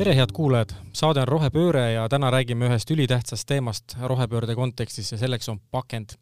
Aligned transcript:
tere, 0.00 0.14
head 0.16 0.30
kuulajad, 0.32 0.70
saade 0.96 1.20
on 1.20 1.28
Rohepööre 1.28 1.82
ja 1.92 2.06
täna 2.08 2.30
räägime 2.32 2.70
ühest 2.70 2.88
ülitähtsast 2.88 3.44
teemast 3.50 3.92
rohepöörde 4.00 4.54
kontekstis 4.56 5.10
ja 5.12 5.18
selleks 5.20 5.50
on 5.52 5.58
pakend. 5.70 6.14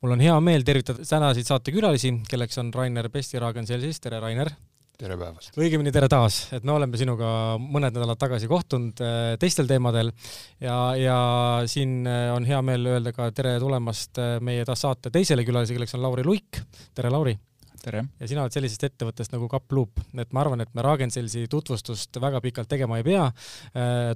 mul 0.00 0.14
on 0.14 0.22
hea 0.24 0.38
meel 0.40 0.64
tervitada 0.64 1.04
tänaseid 1.04 1.44
saatekülalisi, 1.44 2.14
kelleks 2.30 2.56
on 2.62 2.70
Rainer 2.74 3.10
Pestiragen 3.12 3.66
Selsis, 3.68 4.00
tere 4.00 4.22
Rainer! 4.24 4.48
tere 4.96 5.18
päevast! 5.20 5.52
õigemini 5.60 5.92
tere 5.92 6.08
taas, 6.08 6.46
et 6.56 6.64
me 6.64 6.72
oleme 6.72 6.96
sinuga 6.96 7.58
mõned 7.60 7.92
nädalad 7.92 8.22
tagasi 8.24 8.48
kohtunud 8.48 9.04
äh, 9.04 9.36
teistel 9.42 9.68
teemadel 9.68 10.14
ja, 10.56 10.78
ja 10.96 11.20
siin 11.68 12.06
äh, 12.08 12.30
on 12.32 12.48
hea 12.48 12.62
meel 12.64 12.88
öelda 12.94 13.12
ka 13.12 13.28
tere 13.36 13.58
tulemast 13.60 14.16
äh, 14.16 14.38
meie 14.40 14.64
saate 14.72 15.12
teisele 15.12 15.44
külalisele, 15.44 15.76
kelleks 15.76 15.98
on 16.00 16.06
Lauri 16.08 16.24
Luik. 16.24 16.64
tere, 16.94 17.12
Lauri! 17.12 17.36
Tere! 17.82 18.04
ja 18.20 18.28
sina 18.30 18.44
oled 18.44 18.54
sellisest 18.54 18.84
ettevõttest 18.90 19.34
nagu 19.34 19.48
Kaploop, 19.50 20.02
et 20.20 20.32
ma 20.36 20.44
arvan, 20.44 20.64
et 20.64 20.72
me 20.76 20.84
Ragn-Sellsi 20.84 21.46
tutvustust 21.50 22.20
väga 22.22 22.40
pikalt 22.44 22.70
tegema 22.70 23.00
ei 23.00 23.06
pea, 23.06 23.28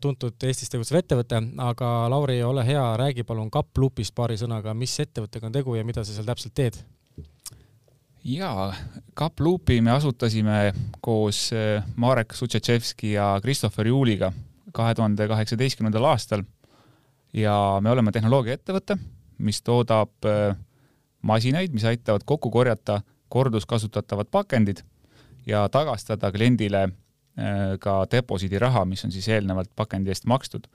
tuntud 0.04 0.48
Eestis 0.48 0.72
tegutsev 0.72 1.00
ettevõte, 1.00 1.40
aga 1.64 1.92
Lauri, 2.12 2.40
ole 2.44 2.66
hea, 2.66 2.84
räägi 3.00 3.26
palun 3.26 3.50
Kaploopist 3.54 4.14
paari 4.16 4.38
sõnaga, 4.40 4.74
mis 4.76 4.96
ettevõttega 5.04 5.48
on 5.48 5.56
tegu 5.56 5.78
ja 5.78 5.86
mida 5.86 6.04
sa 6.04 6.16
seal 6.16 6.28
täpselt 6.28 6.56
teed? 6.56 6.80
Jaa, 8.24 8.70
Kaploopi 9.14 9.82
me 9.84 9.92
asutasime 9.92 10.72
koos 11.04 11.50
äh, 11.52 11.84
Marek 12.00 12.32
Sutšetševski 12.32 13.12
ja 13.18 13.34
Christopher 13.44 13.90
Juuliga 13.90 14.30
kahe 14.74 14.94
tuhande 14.96 15.26
kaheksateistkümnendal 15.28 16.06
aastal. 16.08 16.42
Ja 17.36 17.52
me 17.84 17.90
oleme 17.92 18.14
tehnoloogiaettevõte, 18.16 18.96
mis 19.44 19.60
toodab 19.66 20.24
äh, 20.24 20.56
masinaid, 21.20 21.74
mis 21.76 21.84
aitavad 21.84 22.24
kokku 22.24 22.48
korjata 22.54 23.02
korduskasutatavad 23.34 24.30
pakendid 24.30 24.84
ja 25.46 25.66
tagastada 25.68 26.30
kliendile 26.32 26.84
äh, 26.86 27.76
ka 27.80 28.04
deposiidiraha, 28.10 28.84
mis 28.88 29.04
on 29.04 29.12
siis 29.12 29.28
eelnevalt 29.34 29.74
pakendi 29.76 30.14
eest 30.14 30.30
makstud 30.30 30.70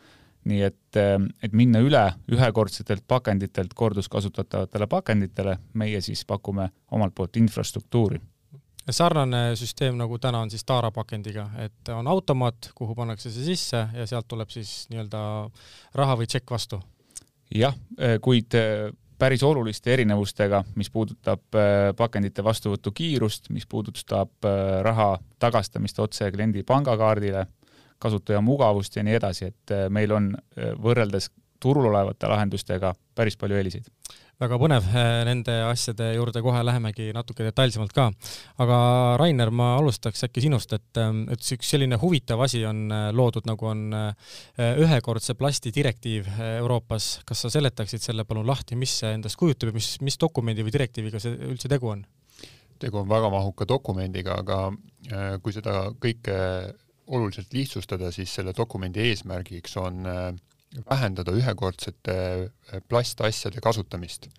nii 0.47 0.61
et, 0.63 0.97
ehm, 0.97 1.29
et 1.43 1.53
minna 1.55 1.81
üle 1.83 2.01
ühekordsetelt 2.31 3.03
pakenditelt 3.07 3.73
korduskasutatavatele 3.75 4.87
pakenditele, 4.87 5.57
meie 5.73 6.01
siis 6.01 6.25
pakume 6.25 6.69
omalt 6.91 7.15
poolt 7.15 7.37
infrastruktuuri. 7.37 8.19
sarnane 8.89 9.55
süsteem 9.55 9.97
nagu 9.97 10.17
täna 10.17 10.39
on 10.41 10.49
siis 10.49 10.63
Taara 10.65 10.89
pakendiga, 10.91 11.49
et 11.57 11.89
on 11.93 12.07
automaat, 12.07 12.71
kuhu 12.75 12.95
pannakse 12.95 13.29
see 13.31 13.43
sisse 13.51 13.87
ja 13.93 14.07
sealt 14.07 14.27
tuleb 14.27 14.49
siis 14.49 14.87
nii-öelda 14.89 15.19
raha 15.93 16.15
või 16.17 16.25
tšekk 16.25 16.51
vastu? 16.51 16.81
jah, 17.55 17.75
eh, 17.97 18.17
kuid 18.21 18.55
päris 19.19 19.43
oluliste 19.43 19.93
erinevustega, 19.93 20.63
mis 20.75 20.89
puudutab 20.89 21.59
eh, 21.59 21.91
pakendite 21.97 22.43
vastuvõtu 22.43 22.91
kiirust, 22.95 23.49
mis 23.53 23.67
puudutab 23.67 24.47
raha 24.85 25.13
tagastamist 25.39 25.99
otse 25.99 26.31
kliendi 26.31 26.63
pangakaardile 26.63 27.47
kasutaja 27.99 28.41
mugavust 28.41 28.95
ja 28.95 29.03
nii 29.03 29.17
edasi, 29.19 29.51
et 29.51 29.75
äh, 29.75 29.87
meil 29.91 30.11
on 30.15 30.31
äh, 30.35 30.71
võrreldes 30.79 31.29
turul 31.59 31.89
olevate 31.91 32.29
lahendustega 32.31 32.93
päris 33.15 33.37
palju 33.39 33.57
eeliseid. 33.59 33.87
väga 34.39 34.55
põnev, 34.55 34.85
äh, 34.95 35.09
nende 35.27 35.53
asjade 35.67 36.13
juurde 36.15 36.39
kohe 36.41 36.61
lähemegi 36.63 37.09
natuke 37.15 37.43
detailsemalt 37.43 37.93
ka. 37.95 38.09
aga 38.63 38.79
Rainer, 39.19 39.51
ma 39.51 39.73
alustaks 39.77 40.23
äkki 40.29 40.45
sinust, 40.45 40.73
et, 40.73 41.01
et 41.33 41.51
üks 41.57 41.73
selline 41.75 41.99
huvitav 41.99 42.41
asi 42.45 42.63
on 42.65 42.87
loodud, 43.15 43.47
nagu 43.49 43.67
on 43.67 43.89
ühekordse 44.57 45.35
plasti 45.35 45.73
direktiiv 45.75 46.29
Euroopas. 46.59 47.19
kas 47.25 47.45
sa 47.45 47.53
seletaksid 47.59 48.03
selle 48.03 48.23
palun 48.23 48.47
lahti, 48.47 48.79
mis 48.79 48.99
see 49.01 49.13
endast 49.17 49.39
kujutab 49.39 49.73
ja 49.73 49.79
mis, 49.79 49.95
mis 50.01 50.19
dokumendi 50.19 50.63
või 50.63 50.75
direktiiviga 50.77 51.19
see 51.19 51.35
üldse 51.51 51.71
tegu 51.71 51.95
on? 51.95 52.05
tegu 52.79 53.01
on 53.01 53.09
väga 53.09 53.27
mahuka 53.27 53.65
dokumendiga, 53.67 54.39
aga 54.39 55.39
kui 55.43 55.51
seda 55.51 55.89
kõike 55.99 56.37
oluliselt 57.09 57.53
lihtsustada, 57.53 58.11
siis 58.11 58.33
selle 58.35 58.53
dokumendi 58.57 59.01
eesmärgiks 59.09 59.77
on 59.81 60.05
äh, 60.05 60.29
vähendada 60.89 61.33
ühekordsete 61.33 62.15
äh, 62.15 62.81
plastasjade 62.89 63.61
kasutamist. 63.61 64.29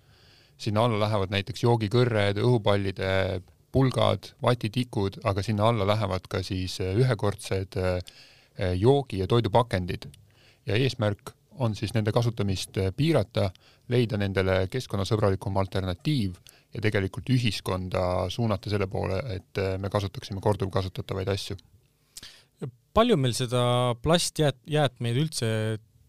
sinna 0.61 0.83
alla 0.85 0.99
lähevad 1.01 1.31
näiteks 1.33 1.63
joogikõrred, 1.63 2.37
õhupallide 2.37 3.41
pulgad, 3.73 4.27
vatitikud, 4.45 5.17
aga 5.25 5.41
sinna 5.41 5.65
alla 5.71 5.87
lähevad 5.87 6.27
ka 6.29 6.43
siis 6.43 6.79
äh, 6.81 6.93
ühekordsed 6.95 7.77
joogi- 8.77 9.19
ja 9.19 9.27
toidupakendid. 9.27 10.05
ja 10.65 10.75
eesmärk 10.75 11.33
on 11.51 11.75
siis 11.75 11.93
nende 11.93 12.11
kasutamist 12.11 12.77
piirata, 12.95 13.51
leida 13.89 14.17
nendele 14.17 14.67
keskkonnasõbralikum 14.67 15.57
alternatiiv 15.57 16.35
ja 16.73 16.81
tegelikult 16.81 17.29
ühiskonda 17.29 18.29
suunata 18.29 18.69
selle 18.69 18.87
poole, 18.87 19.17
et 19.35 19.57
me 19.79 19.89
kasutaksime 19.89 20.41
korduvkasutatavaid 20.41 21.27
asju 21.27 21.57
palju 22.93 23.17
meil 23.19 23.33
seda 23.35 23.63
plastjäätmeid 24.03 25.19
üldse 25.23 25.49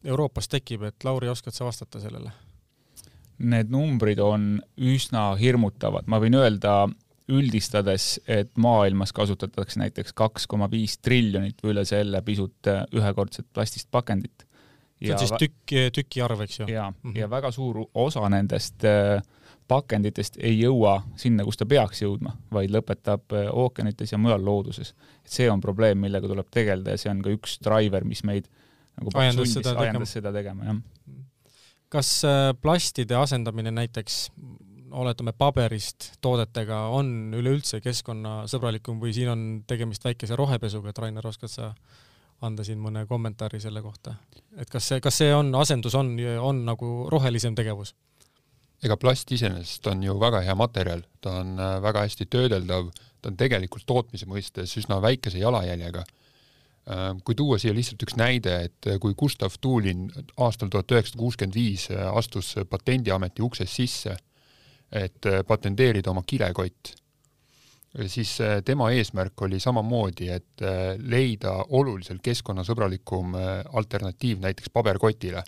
Euroopas 0.05 0.49
tekib, 0.49 0.83
et 0.83 1.05
Lauri, 1.05 1.29
oskad 1.29 1.55
sa 1.55 1.65
vastata 1.65 2.01
sellele? 2.03 2.33
Need 3.43 3.71
numbrid 3.71 4.21
on 4.23 4.61
üsna 4.79 5.33
hirmutavad, 5.39 6.07
ma 6.07 6.21
võin 6.23 6.37
öelda 6.39 6.87
üldistades, 7.33 8.17
et 8.29 8.51
maailmas 8.61 9.13
kasutatakse 9.15 9.81
näiteks 9.81 10.15
kaks 10.17 10.47
koma 10.51 10.69
viis 10.71 10.99
triljonit 10.99 11.63
või 11.63 11.75
üle 11.77 11.85
selle 11.89 12.23
pisut 12.27 12.71
ühekordset 12.93 13.47
plastist 13.55 13.89
pakendit. 13.91 14.47
see 15.03 15.13
on 15.15 15.19
siis 15.19 15.35
tükk, 15.39 15.77
tüki 15.95 16.23
arv, 16.23 16.43
eks 16.45 16.61
ju? 16.61 16.67
jaa 16.69 16.91
mm, 16.91 16.97
-hmm. 17.11 17.19
ja 17.19 17.31
väga 17.31 17.51
suur 17.51 17.87
osa 17.95 18.29
nendest 18.29 18.85
äh, 18.85 19.23
pakenditest 19.69 20.37
ei 20.41 20.59
jõua 20.61 21.03
sinna, 21.17 21.45
kus 21.45 21.57
ta 21.57 21.67
peaks 21.67 22.03
jõudma, 22.03 22.37
vaid 22.53 22.71
lõpetab 22.71 23.33
äh, 23.33 23.49
ookeanites 23.53 24.13
ja 24.13 24.19
mujal 24.19 24.45
looduses. 24.45 24.95
see 25.25 25.51
on 25.51 25.61
probleem, 25.61 25.99
millega 25.99 26.29
tuleb 26.29 26.51
tegeleda 26.51 26.91
ja 26.91 26.99
see 26.99 27.11
on 27.11 27.23
ka 27.23 27.31
üks 27.31 27.59
driver, 27.65 28.05
mis 28.05 28.25
meid 28.25 28.49
nagu 28.99 29.15
ajendas 29.23 29.55
seda, 29.57 29.77
ajendas 29.85 30.15
seda 30.19 30.33
tegema, 30.35 30.69
jah. 30.69 30.81
kas 31.93 32.13
äh, 32.29 32.53
plastide 32.61 33.17
asendamine 33.19 33.73
näiteks 33.75 34.27
oletame 34.93 35.33
paberist 35.33 36.13
toodetega 36.21 36.87
on 36.93 37.33
üleüldse 37.37 37.81
keskkonnasõbralikum 37.81 39.01
või 39.01 39.15
siin 39.17 39.31
on 39.33 39.45
tegemist 39.67 40.05
väikese 40.05 40.37
rohepesuga, 40.37 40.93
et 40.93 41.01
Rainer, 41.01 41.27
oskad 41.27 41.53
sa 41.53 41.73
anda 42.43 42.65
siin 42.67 42.81
mõne 42.83 43.07
kommentaari 43.09 43.61
selle 43.63 43.83
kohta, 43.85 44.17
et 44.59 44.71
kas 44.71 44.91
see, 44.91 45.01
kas 45.01 45.21
see 45.23 45.33
on, 45.35 45.55
asendus 45.57 45.95
on, 45.99 46.17
on 46.43 46.65
nagu 46.69 46.95
rohelisem 47.13 47.57
tegevus? 47.59 47.95
ega 48.83 48.97
plast 48.99 49.31
iseenesest 49.31 49.87
on 49.93 50.03
ju 50.03 50.17
väga 50.19 50.43
hea 50.43 50.55
materjal, 50.59 51.05
ta 51.23 51.39
on 51.43 51.55
äh, 51.55 51.77
väga 51.83 52.03
hästi 52.07 52.27
töödeldav, 52.31 52.91
ta 53.23 53.31
on 53.31 53.39
tegelikult 53.39 53.87
tootmise 53.87 54.27
mõistes 54.27 54.75
üsna 54.81 54.99
väikese 55.03 55.39
jalajäljega. 55.39 56.03
Äh, 56.91 57.13
kui 57.25 57.37
tuua 57.39 57.61
siia 57.63 57.75
lihtsalt 57.75 58.03
üks 58.03 58.17
näide, 58.19 58.57
et 58.67 58.91
äh, 58.91 58.99
kui 59.03 59.15
Gustav 59.19 59.55
Tuulin 59.61 60.09
aastal 60.43 60.73
tuhat 60.73 60.91
üheksasada 60.91 61.21
kuuskümmend 61.21 61.55
viis 61.55 61.87
astus 61.93 62.57
Patendiameti 62.71 63.43
uksest 63.43 63.73
sisse, 63.73 64.17
et 64.93 65.25
patenteerida 65.49 66.11
oma 66.11 66.21
kilekott, 66.27 66.91
siis 68.13 68.35
tema 68.65 68.91
eesmärk 68.93 69.41
oli 69.47 69.57
samamoodi, 69.61 70.29
et 70.29 70.65
leida 71.01 71.55
oluliselt 71.79 72.21
keskkonnasõbralikum 72.25 73.33
alternatiiv 73.73 74.43
näiteks 74.45 74.69
paberkotile 74.69 75.41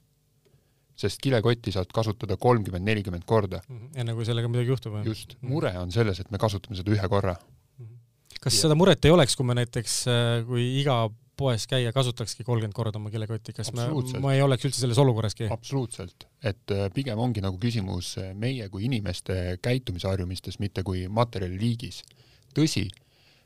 sest 0.98 1.20
kilekotti 1.22 1.72
saad 1.74 1.90
kasutada 1.94 2.36
kolmkümmend, 2.40 2.86
nelikümmend 2.86 3.26
korda. 3.26 3.60
Mhm. 3.68 3.90
enne 3.98 4.14
kui 4.14 4.26
sellega 4.26 4.48
midagi 4.50 4.70
juhtub. 4.70 5.00
just, 5.04 5.36
mhm. 5.40 5.52
mure 5.52 5.74
on 5.78 5.92
selles, 5.92 6.20
et 6.20 6.30
me 6.30 6.38
kasutame 6.38 6.78
seda 6.78 6.94
ühe 6.94 7.08
korra. 7.08 7.34
Mhm. 7.78 7.98
kas 8.40 8.54
ja. 8.54 8.60
seda 8.66 8.78
muret 8.78 9.04
ei 9.04 9.10
oleks, 9.10 9.36
kui 9.36 9.46
me 9.46 9.58
näiteks, 9.58 9.98
äh, 10.08 10.46
kui 10.46 10.66
iga 10.80 11.08
poes 11.36 11.66
käija 11.70 11.92
kasutakski 11.92 12.44
kolmkümmend 12.44 12.76
korda 12.76 13.00
oma 13.00 13.10
kilekotti, 13.12 13.54
kas 13.56 13.72
me, 13.76 13.86
ma 14.22 14.34
ei 14.34 14.42
oleks 14.42 14.68
üldse 14.68 14.84
selles 14.84 15.00
olukorraski? 15.02 15.48
absoluutselt, 15.52 16.26
et 16.42 16.74
äh, 16.74 16.86
pigem 16.94 17.20
ongi 17.20 17.42
nagu 17.44 17.58
küsimus 17.62 18.14
äh, 18.22 18.32
meie 18.38 18.68
kui 18.72 18.86
inimeste 18.88 19.58
käitumisharjumistes, 19.62 20.60
mitte 20.62 20.84
kui 20.86 21.06
materjali 21.08 21.58
liigis. 21.60 22.02
tõsi, 22.54 22.88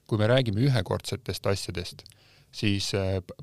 kui 0.06 0.20
me 0.20 0.28
räägime 0.28 0.60
ühekordsetest 0.68 1.46
asjadest, 1.46 2.04
siis 2.52 2.92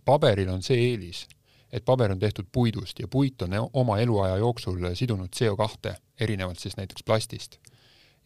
paberil 0.06 0.50
on 0.50 0.62
see 0.66 0.78
eelis, 0.92 1.26
et 1.72 1.86
paber 1.86 2.12
on 2.14 2.20
tehtud 2.20 2.48
puidust 2.52 3.00
ja 3.00 3.08
puit 3.08 3.42
on 3.42 3.56
oma 3.74 4.00
eluaja 4.00 4.38
jooksul 4.38 4.80
sidunud 4.94 5.34
CO2 5.36 5.96
erinevalt 6.20 6.60
siis 6.60 6.78
näiteks 6.78 7.04
plastist. 7.04 7.58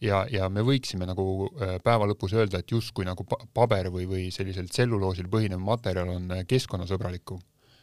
Ja, 0.04 0.24
ja 0.32 0.48
me 0.52 0.64
võiksime 0.66 1.06
nagu 1.08 1.24
äh, 1.50 1.76
päeva 1.84 2.08
lõpus 2.10 2.34
öelda, 2.36 2.60
et 2.60 2.72
justkui 2.72 3.06
nagu 3.08 3.26
paber 3.26 3.90
või, 3.92 4.06
või 4.08 4.26
sellisel 4.34 4.70
tselluloosil 4.70 5.28
põhinev 5.32 5.62
materjal 5.62 6.14
on 6.16 6.30
äh, 6.34 6.44
keskkonnasõbralikum. 6.48 7.40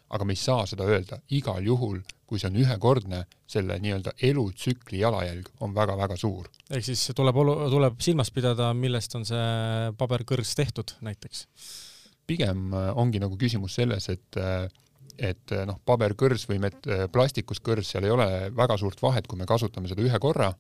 aga 0.10 0.26
me 0.26 0.32
ei 0.32 0.40
saa 0.40 0.64
seda 0.66 0.86
öelda, 0.88 1.18
igal 1.36 1.66
juhul, 1.66 2.00
kui 2.26 2.40
see 2.40 2.48
on 2.48 2.56
ühekordne, 2.62 3.26
selle 3.48 3.76
nii-öelda 3.84 4.14
elutsükli 4.24 5.02
jalajälg 5.02 5.50
on 5.60 5.76
väga-väga 5.76 6.16
suur. 6.16 6.48
ehk 6.70 6.86
siis 6.86 7.12
tuleb 7.16 7.36
olu-, 7.36 7.70
tuleb 7.70 8.00
silmas 8.02 8.32
pidada, 8.32 8.74
millest 8.74 9.16
on 9.16 9.26
see 9.28 9.92
paberkõrs 9.98 10.56
tehtud 10.56 10.98
näiteks? 11.02 11.48
pigem 12.28 12.74
äh, 12.74 12.92
ongi 12.96 13.20
nagu 13.20 13.38
küsimus 13.38 13.76
selles, 13.76 14.10
et 14.10 14.44
et 15.18 15.52
noh, 15.66 15.80
paberkõrs 15.82 16.44
või 16.46 16.60
met-, 16.62 16.86
plastikust 17.10 17.64
kõrs, 17.66 17.88
seal 17.90 18.06
ei 18.06 18.12
ole 18.14 18.28
väga 18.54 18.76
suurt 18.78 19.00
vahet, 19.02 19.26
kui 19.26 19.40
me 19.40 19.48
kasutame 19.50 19.90
seda 19.90 20.04
ühe 20.06 20.20
korra. 20.22 20.52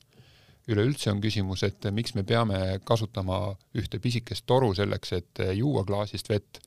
Üleüldse 0.67 1.11
on 1.13 1.21
küsimus, 1.23 1.63
et 1.67 1.89
miks 1.95 2.15
me 2.17 2.23
peame 2.27 2.79
kasutama 2.85 3.41
ühte 3.77 4.01
pisikest 4.03 4.45
toru 4.45 4.73
selleks, 4.75 5.13
et 5.17 5.43
juua 5.55 5.85
klaasist 5.87 6.29
vett 6.29 6.61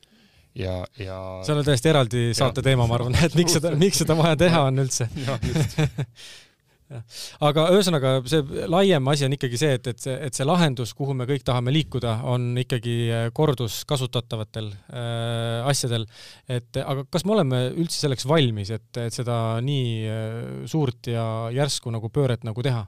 ja, 0.57 0.81
ja 0.99 1.17
see 1.45 1.55
on 1.55 1.65
täiesti 1.65 1.91
eraldi 1.91 2.29
saate 2.37 2.63
teema, 2.65 2.87
ma 2.89 2.97
arvan, 2.97 3.17
et 3.23 3.35
miks 3.37 3.59
seda, 3.59 3.75
miks 3.77 4.01
seda 4.03 4.17
vaja 4.19 4.39
teha 4.45 4.63
on 4.69 4.85
üldse. 4.85 5.09
aga 7.47 7.65
ühesõnaga, 7.75 8.13
see 8.29 8.67
laiem 8.69 9.09
asi 9.11 9.25
on 9.27 9.35
ikkagi 9.35 9.59
see, 9.59 9.75
et, 9.77 9.89
et 9.91 10.03
see, 10.03 10.15
et 10.27 10.37
see 10.37 10.47
lahendus, 10.47 10.93
kuhu 10.97 11.15
me 11.17 11.27
kõik 11.29 11.45
tahame 11.47 11.73
liikuda, 11.75 12.17
on 12.31 12.51
ikkagi 12.61 12.95
äh, 13.07 13.27
korduskasutatavatel 13.35 14.71
äh, 14.71 15.69
asjadel. 15.71 16.07
et 16.51 16.81
aga 16.81 17.05
kas 17.11 17.25
me 17.25 17.35
oleme 17.37 17.63
üldse 17.71 18.01
selleks 18.03 18.27
valmis, 18.29 18.73
et, 18.75 18.89
et 18.99 19.15
seda 19.15 19.35
nii 19.65 19.91
äh, 20.07 20.41
suurt 20.71 21.11
ja 21.11 21.25
järsku 21.55 21.93
nagu 21.93 22.11
pööret 22.13 22.47
nagu 22.47 22.65
teha? 22.65 22.85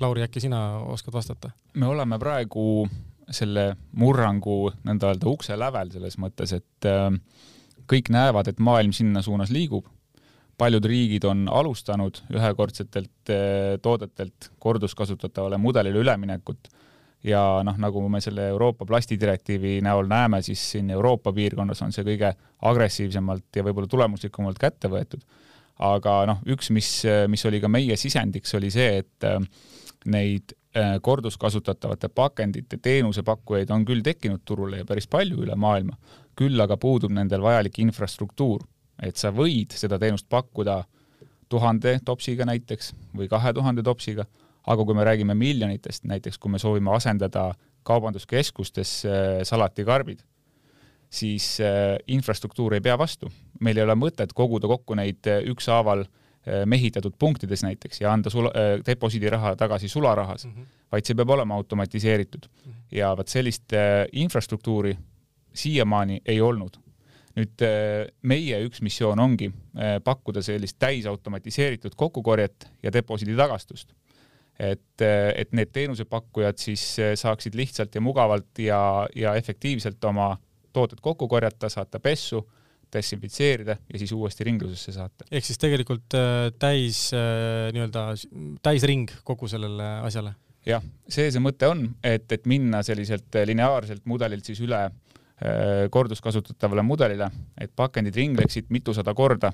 Lauri, 0.00 0.22
äkki 0.22 0.40
sina 0.40 0.78
oskad 0.86 1.14
vastata? 1.14 1.50
me 1.74 1.86
oleme 1.86 2.18
praegu 2.18 2.88
selle 3.30 3.74
murrangu 3.92 4.72
nõnda 4.88 5.12
öelda 5.12 5.28
ukse 5.28 5.56
lävel 5.58 5.90
selles 5.92 6.16
mõttes, 6.18 6.54
et 6.56 6.88
äh, 6.88 7.12
kõik 7.88 8.12
näevad, 8.12 8.48
et 8.48 8.60
maailm 8.60 8.92
sinna 8.96 9.22
suunas 9.22 9.52
liigub 9.52 9.88
paljud 10.58 10.84
riigid 10.90 11.24
on 11.28 11.46
alustanud 11.50 12.22
ühekordsetelt 12.34 13.32
eh, 13.32 13.78
toodetelt 13.82 14.50
korduskasutatavale 14.58 15.58
mudelile 15.62 16.02
üleminekut 16.02 16.70
ja 17.26 17.42
noh, 17.66 17.78
nagu 17.80 18.02
me 18.10 18.20
selle 18.22 18.48
Euroopa 18.52 18.86
plastidirektiivi 18.86 19.78
näol 19.86 20.06
näeme, 20.10 20.42
siis 20.42 20.62
siin 20.74 20.90
Euroopa 20.94 21.32
piirkonnas 21.34 21.82
on 21.86 21.94
see 21.94 22.06
kõige 22.06 22.32
agressiivsemalt 22.70 23.58
ja 23.58 23.64
võib-olla 23.66 23.90
tulemuslikumalt 23.90 24.58
kätte 24.58 24.90
võetud. 24.90 25.22
aga 25.78 26.14
noh, 26.26 26.40
üks, 26.50 26.72
mis, 26.74 26.90
mis 27.30 27.44
oli 27.46 27.60
ka 27.62 27.68
meie 27.70 27.96
sisendiks, 27.96 28.54
oli 28.58 28.70
see, 28.74 29.04
et 29.04 29.26
eh, 29.30 29.38
neid 30.06 30.54
eh, 30.74 30.96
korduskasutatavate 31.02 32.08
pakendite 32.08 32.78
teenusepakkujaid 32.82 33.70
on 33.70 33.84
küll 33.84 34.02
tekkinud 34.02 34.44
turule 34.44 34.82
ja 34.82 34.88
päris 34.88 35.08
palju 35.10 35.42
üle 35.44 35.56
maailma, 35.56 35.98
küll 36.38 36.60
aga 36.60 36.76
puudub 36.76 37.10
nendel 37.10 37.42
vajalik 37.42 37.78
infrastruktuur 37.82 38.62
et 39.02 39.18
sa 39.18 39.30
võid 39.34 39.74
seda 39.78 39.98
teenust 40.00 40.28
pakkuda 40.30 40.82
tuhande 41.48 41.98
topsiga 42.04 42.46
näiteks 42.48 42.92
või 43.16 43.28
kahe 43.30 43.52
tuhande 43.56 43.84
topsiga, 43.86 44.26
aga 44.68 44.84
kui 44.84 44.96
me 44.96 45.06
räägime 45.06 45.36
miljonitest, 45.38 46.04
näiteks 46.08 46.38
kui 46.38 46.52
me 46.52 46.60
soovime 46.60 46.92
asendada 46.96 47.52
kaubanduskeskustes 47.88 48.94
äh, 49.06 49.26
salatikarbid, 49.48 50.20
siis 51.08 51.56
äh, 51.64 51.96
infrastruktuur 52.06 52.76
ei 52.76 52.84
pea 52.84 52.98
vastu. 52.98 53.30
meil 53.60 53.76
ei 53.76 53.82
ole 53.82 53.94
mõtet 53.96 54.34
koguda 54.34 54.68
kokku 54.68 54.94
neid 54.94 55.26
äh, 55.26 55.40
ükshaaval 55.50 56.04
mehitatud 56.66 57.12
punktides 57.18 57.62
näiteks 57.62 58.00
ja 58.00 58.12
anda 58.12 58.30
sula-, 58.30 58.52
deposiidiraha 58.86 59.56
tagasi 59.56 59.88
sularahas 59.88 60.46
mm, 60.46 60.52
-hmm. 60.52 60.66
vaid 60.92 61.04
see 61.04 61.16
peab 61.16 61.30
olema 61.30 61.54
automatiseeritud 61.54 62.46
mm. 62.48 62.72
-hmm. 62.72 62.76
ja 62.98 63.16
vot 63.16 63.28
sellist 63.28 63.74
infrastruktuuri 64.12 64.96
siiamaani 65.54 66.20
ei 66.26 66.40
olnud 66.40 66.78
nüüd 67.38 67.64
äh, 67.64 68.08
meie 68.26 68.58
üks 68.66 68.82
missioon 68.84 69.20
ongi 69.22 69.50
äh, 69.50 69.98
pakkuda 70.04 70.42
sellist 70.44 70.78
täisautomatiseeritud 70.82 71.96
kokkukorjet 71.98 72.68
ja 72.82 72.92
deposiidi 72.92 73.36
tagastust. 73.38 73.94
et, 74.58 75.00
äh, 75.06 75.32
et 75.38 75.52
need 75.54 75.70
teenusepakkujad 75.72 76.58
siis 76.58 76.82
saaksid 77.14 77.54
lihtsalt 77.54 77.94
ja 77.94 78.00
mugavalt 78.02 78.58
ja, 78.58 79.06
ja 79.14 79.34
efektiivselt 79.38 80.04
oma 80.04 80.36
tooted 80.72 80.98
kokku 81.02 81.28
korjata, 81.28 81.68
saata 81.68 82.00
pessu, 82.00 82.42
desinfitseerida 82.92 83.78
ja 83.92 84.00
siis 84.00 84.12
uuesti 84.16 84.46
ringlusesse 84.48 84.92
saata. 84.96 85.28
ehk 85.30 85.44
siis 85.44 85.60
tegelikult 85.60 86.18
täis 86.58 87.08
nii-öelda 87.12 88.04
täisring 88.62 89.10
kogu 89.24 89.48
sellele 89.48 89.88
asjale? 90.06 90.34
jah, 90.66 90.84
see 91.08 91.30
see 91.32 91.42
mõte 91.42 91.68
on, 91.68 91.86
et, 92.02 92.30
et 92.32 92.48
minna 92.48 92.82
selliselt 92.86 93.40
lineaarselt 93.48 94.04
mudelilt 94.08 94.48
siis 94.48 94.60
üle 94.64 94.80
äh, 94.86 94.96
Äh, 95.38 95.86
korduskasutatavale 95.90 96.82
mudelile, 96.82 97.28
et 97.62 97.70
pakendid 97.76 98.16
ringleksid 98.18 98.72
mitusada 98.74 99.12
korda 99.14 99.52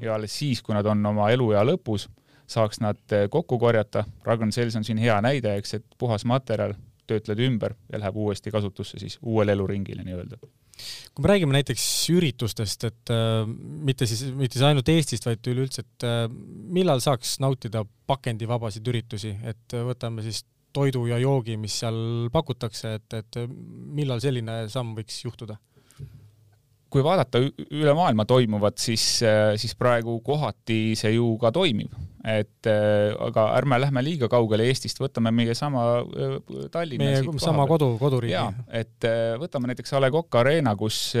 ja 0.00 0.12
alles 0.12 0.34
siis, 0.38 0.60
kui 0.60 0.74
nad 0.76 0.84
on 0.84 1.06
oma 1.08 1.30
eluea 1.32 1.62
lõpus, 1.64 2.04
saaks 2.44 2.82
nad 2.84 3.00
äh, 3.16 3.24
kokku 3.32 3.56
korjata. 3.58 4.02
Ragn 4.28 4.52
Sells 4.52 4.76
on 4.76 4.84
siin 4.84 5.00
hea 5.00 5.16
näide, 5.24 5.54
eks, 5.56 5.78
et 5.78 5.86
puhas 5.96 6.26
materjal 6.28 6.74
töötled 7.08 7.40
ümber 7.46 7.72
ja 7.88 8.02
läheb 8.02 8.18
uuesti 8.20 8.52
kasutusse 8.52 9.00
siis 9.00 9.16
uuele 9.22 9.56
eluringile 9.56 10.04
nii-öelda 10.04 10.36
kui 11.12 11.24
me 11.24 11.30
räägime 11.32 11.56
näiteks 11.56 11.84
üritustest, 12.14 12.86
et 12.88 13.12
äh, 13.12 13.42
mitte 13.46 14.08
siis, 14.08 14.24
mitte 14.36 14.58
siis 14.58 14.66
ainult 14.68 14.88
Eestist, 14.88 15.26
vaid 15.28 15.50
üleüldse, 15.52 15.84
et 15.84 16.06
äh, 16.08 16.24
millal 16.72 17.02
saaks 17.04 17.36
nautida 17.44 17.84
pakendivabasid 18.08 18.88
üritusi, 18.92 19.34
et 19.44 19.76
äh, 19.76 19.84
võtame 19.86 20.24
siis 20.24 20.42
toidu 20.72 21.04
ja 21.10 21.18
joogi, 21.20 21.58
mis 21.60 21.74
seal 21.82 22.30
pakutakse, 22.32 22.96
et, 22.96 23.18
et 23.18 23.42
millal 23.92 24.22
selline 24.24 24.64
samm 24.72 24.96
võiks 24.98 25.20
juhtuda? 25.26 25.58
kui 26.92 27.00
vaadata 27.00 27.40
üle 27.72 27.92
maailma 27.96 28.26
toimuvat, 28.28 28.76
siis, 28.76 29.00
siis 29.56 29.72
praegu 29.80 30.18
kohati 30.20 30.92
see 31.00 31.14
ju 31.14 31.30
ka 31.40 31.48
toimib, 31.56 31.94
et 32.24 32.68
aga 32.68 33.48
ärme 33.56 33.80
lähme 33.82 34.02
liiga 34.04 34.28
kaugele 34.30 34.68
Eestist, 34.70 35.00
võtame 35.02 35.32
meie 35.34 35.56
sama 35.58 36.04
Tallinna. 36.70 37.08
meie 37.08 37.40
sama 37.42 37.66
kodu, 37.66 37.96
koduriigi. 37.98 38.36
jaa, 38.36 38.52
et 38.70 39.08
võtame 39.42 39.72
näiteks 39.72 39.96
A 39.96 40.00
Le 40.04 40.10
Coq 40.14 40.38
Arena, 40.38 40.76
kus 40.78 41.12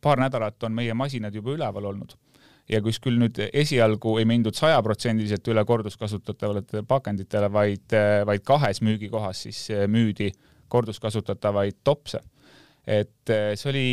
paar 0.00 0.22
nädalat 0.22 0.62
on 0.62 0.74
meie 0.78 0.94
masinad 0.94 1.34
juba 1.34 1.56
üleval 1.56 1.90
olnud 1.90 2.14
ja 2.68 2.80
kus 2.84 3.00
küll 3.02 3.18
nüüd 3.20 3.40
esialgu 3.48 4.18
ei 4.20 4.28
mindud 4.28 4.56
sajaprotsendiliselt 4.56 5.46
üle 5.48 5.64
korduskasutatavatele 5.68 6.84
pakenditele, 6.88 7.48
vaid, 7.52 7.96
vaid 8.28 8.44
kahes 8.46 8.82
müügikohas 8.84 9.44
siis 9.46 9.64
müüdi 9.88 10.30
korduskasutatavaid 10.68 11.80
topse. 11.84 12.20
et 12.86 13.28
see 13.28 13.68
oli 13.70 13.88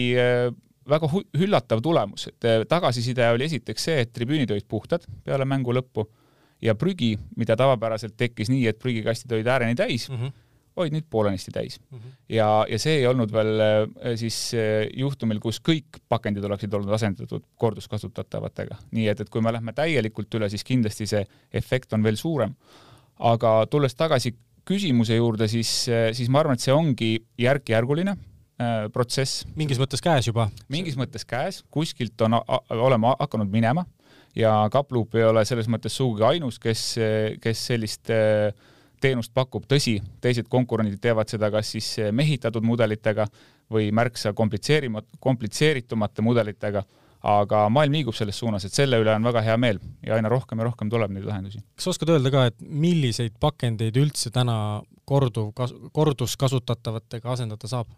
väga 0.88 1.07
üllatav 1.33 1.81
tulemus, 1.83 2.27
et 2.30 2.68
tagasiside 2.69 3.27
oli 3.33 3.48
esiteks 3.50 3.88
see, 3.89 4.03
et 4.03 4.13
tribüünid 4.13 4.51
olid 4.51 4.68
puhtad 4.69 5.07
peale 5.24 5.48
mängu 5.48 5.74
lõppu 5.75 6.06
ja 6.65 6.75
prügi, 6.75 7.13
mida 7.38 7.57
tavapäraselt 7.59 8.17
tekkis 8.17 8.50
nii, 8.51 8.65
et 8.71 8.81
prügikastid 8.81 9.31
olid 9.38 9.47
ääreni 9.47 9.77
täis 9.79 10.09
mm, 10.09 10.19
-hmm 10.21 10.41
olid 10.75 10.95
nüüd 10.95 11.06
poolenisti 11.09 11.51
täis 11.56 11.79
mm. 11.79 11.97
-hmm. 11.97 12.15
ja, 12.29 12.65
ja 12.69 12.79
see 12.79 12.97
ei 13.00 13.07
olnud 13.07 13.31
veel 13.31 13.62
äh, 13.63 14.15
siis 14.19 14.38
äh, 14.53 14.88
juhtumil, 14.97 15.39
kus 15.39 15.62
kõik 15.63 16.01
pakendid 16.09 16.44
oleksid 16.44 16.73
olnud 16.73 16.91
asendatud 16.94 17.44
korduskasutatavatega. 17.56 18.77
nii 18.91 19.07
et, 19.07 19.21
et 19.21 19.29
kui 19.29 19.41
me 19.41 19.53
lähme 19.53 19.73
täielikult 19.73 20.35
üle, 20.35 20.50
siis 20.50 20.63
kindlasti 20.63 21.07
see 21.07 21.25
efekt 21.53 21.94
on 21.94 22.03
veel 22.03 22.15
suurem. 22.15 22.56
aga 23.19 23.65
tulles 23.71 23.95
tagasi 23.95 24.35
küsimuse 24.65 25.15
juurde, 25.15 25.47
siis, 25.47 25.88
äh, 25.89 26.12
siis 26.13 26.29
ma 26.29 26.39
arvan, 26.39 26.57
et 26.57 26.65
see 26.65 26.73
ongi 26.73 27.12
järk-järguline 27.39 28.12
äh, 28.12 28.91
protsess. 28.94 29.45
mingis 29.56 29.79
mõttes 29.79 30.03
käes 30.03 30.27
juba? 30.27 30.50
mingis 30.67 30.98
mõttes 30.98 31.25
käes, 31.25 31.63
kuskilt 31.72 32.22
on 32.22 32.41
olema 32.69 33.15
hakanud 33.19 33.51
minema 33.51 33.86
ja 34.36 34.54
Kapluup 34.72 35.15
ei 35.15 35.24
ole 35.24 35.46
selles 35.46 35.68
mõttes 35.72 35.96
sugugi 35.96 36.24
ainus, 36.27 36.60
kes, 36.60 36.88
kes 37.42 37.68
sellist 37.72 38.12
äh, 38.13 38.51
teenust 39.06 39.34
pakub, 39.36 39.65
tõsi, 39.70 39.98
teised 40.24 40.50
konkurendid 40.51 41.01
teevad 41.04 41.30
seda 41.32 41.51
kas 41.54 41.74
siis 41.75 41.89
eh, 42.01 42.12
mehitatud 42.15 42.65
mudelitega 42.65 43.27
või 43.72 43.89
märksa 43.96 44.34
komplitseerimat-, 44.38 45.18
komplitseeritumate 45.24 46.24
mudelitega, 46.25 46.84
aga 47.25 47.63
maailm 47.74 47.98
liigub 47.98 48.15
selles 48.18 48.38
suunas, 48.38 48.68
et 48.68 48.75
selle 48.75 49.00
üle 49.01 49.13
on 49.15 49.25
väga 49.25 49.42
hea 49.46 49.58
meel 49.58 49.80
ja 50.06 50.18
aina 50.18 50.30
rohkem 50.30 50.62
ja 50.62 50.68
rohkem 50.68 50.92
tuleb 50.94 51.13
neid 51.15 51.25
lahendusi. 51.25 51.62
kas 51.77 51.89
oskad 51.94 52.13
öelda 52.13 52.32
ka, 52.34 52.48
et 52.51 52.60
milliseid 52.62 53.38
pakendeid 53.42 53.98
üldse 53.98 54.30
täna 54.34 54.58
korduv, 55.10 55.51
korduskasutatavatega 55.94 57.32
asendada 57.34 57.70
saab? 57.70 57.89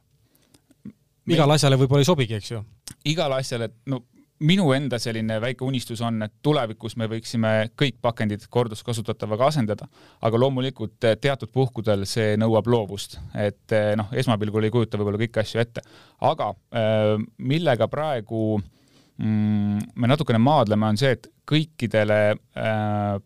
igale 1.27 1.57
asjale 1.57 1.79
võib-olla 1.79 2.05
ei 2.05 2.07
sobigi, 2.07 2.39
eks 2.39 2.53
ju? 2.55 2.63
igale 3.11 3.41
asjale, 3.41 3.73
no 3.91 4.05
minu 4.39 4.69
enda 4.75 4.99
selline 5.01 5.39
väike 5.41 5.65
unistus 5.65 6.01
on, 6.05 6.21
et 6.25 6.33
tulevikus 6.45 6.95
me 6.99 7.07
võiksime 7.09 7.53
kõik 7.79 7.97
pakendid 8.01 8.45
korduskasutatavaga 8.53 9.49
asendada, 9.51 9.87
aga 10.21 10.39
loomulikult 10.39 11.07
eh, 11.09 11.17
teatud 11.21 11.51
puhkudel 11.53 12.05
see 12.09 12.35
nõuab 12.39 12.69
loovust, 12.69 13.17
et 13.33 13.75
eh, 13.75 13.93
noh, 13.97 14.11
esmapilgul 14.13 14.67
ei 14.67 14.73
kujuta 14.73 14.99
võib-olla 14.99 15.21
kõiki 15.23 15.41
asju 15.41 15.63
ette, 15.63 15.83
aga 16.29 16.51
eh, 16.53 17.15
millega 17.37 17.89
praegu 17.89 18.59
mm, 18.59 19.89
me 19.95 20.11
natukene 20.11 20.41
maadleme, 20.41 20.91
on 20.91 21.01
see, 21.01 21.15
et 21.17 21.31
kõikidele 21.47 22.19
äh, 22.33 22.37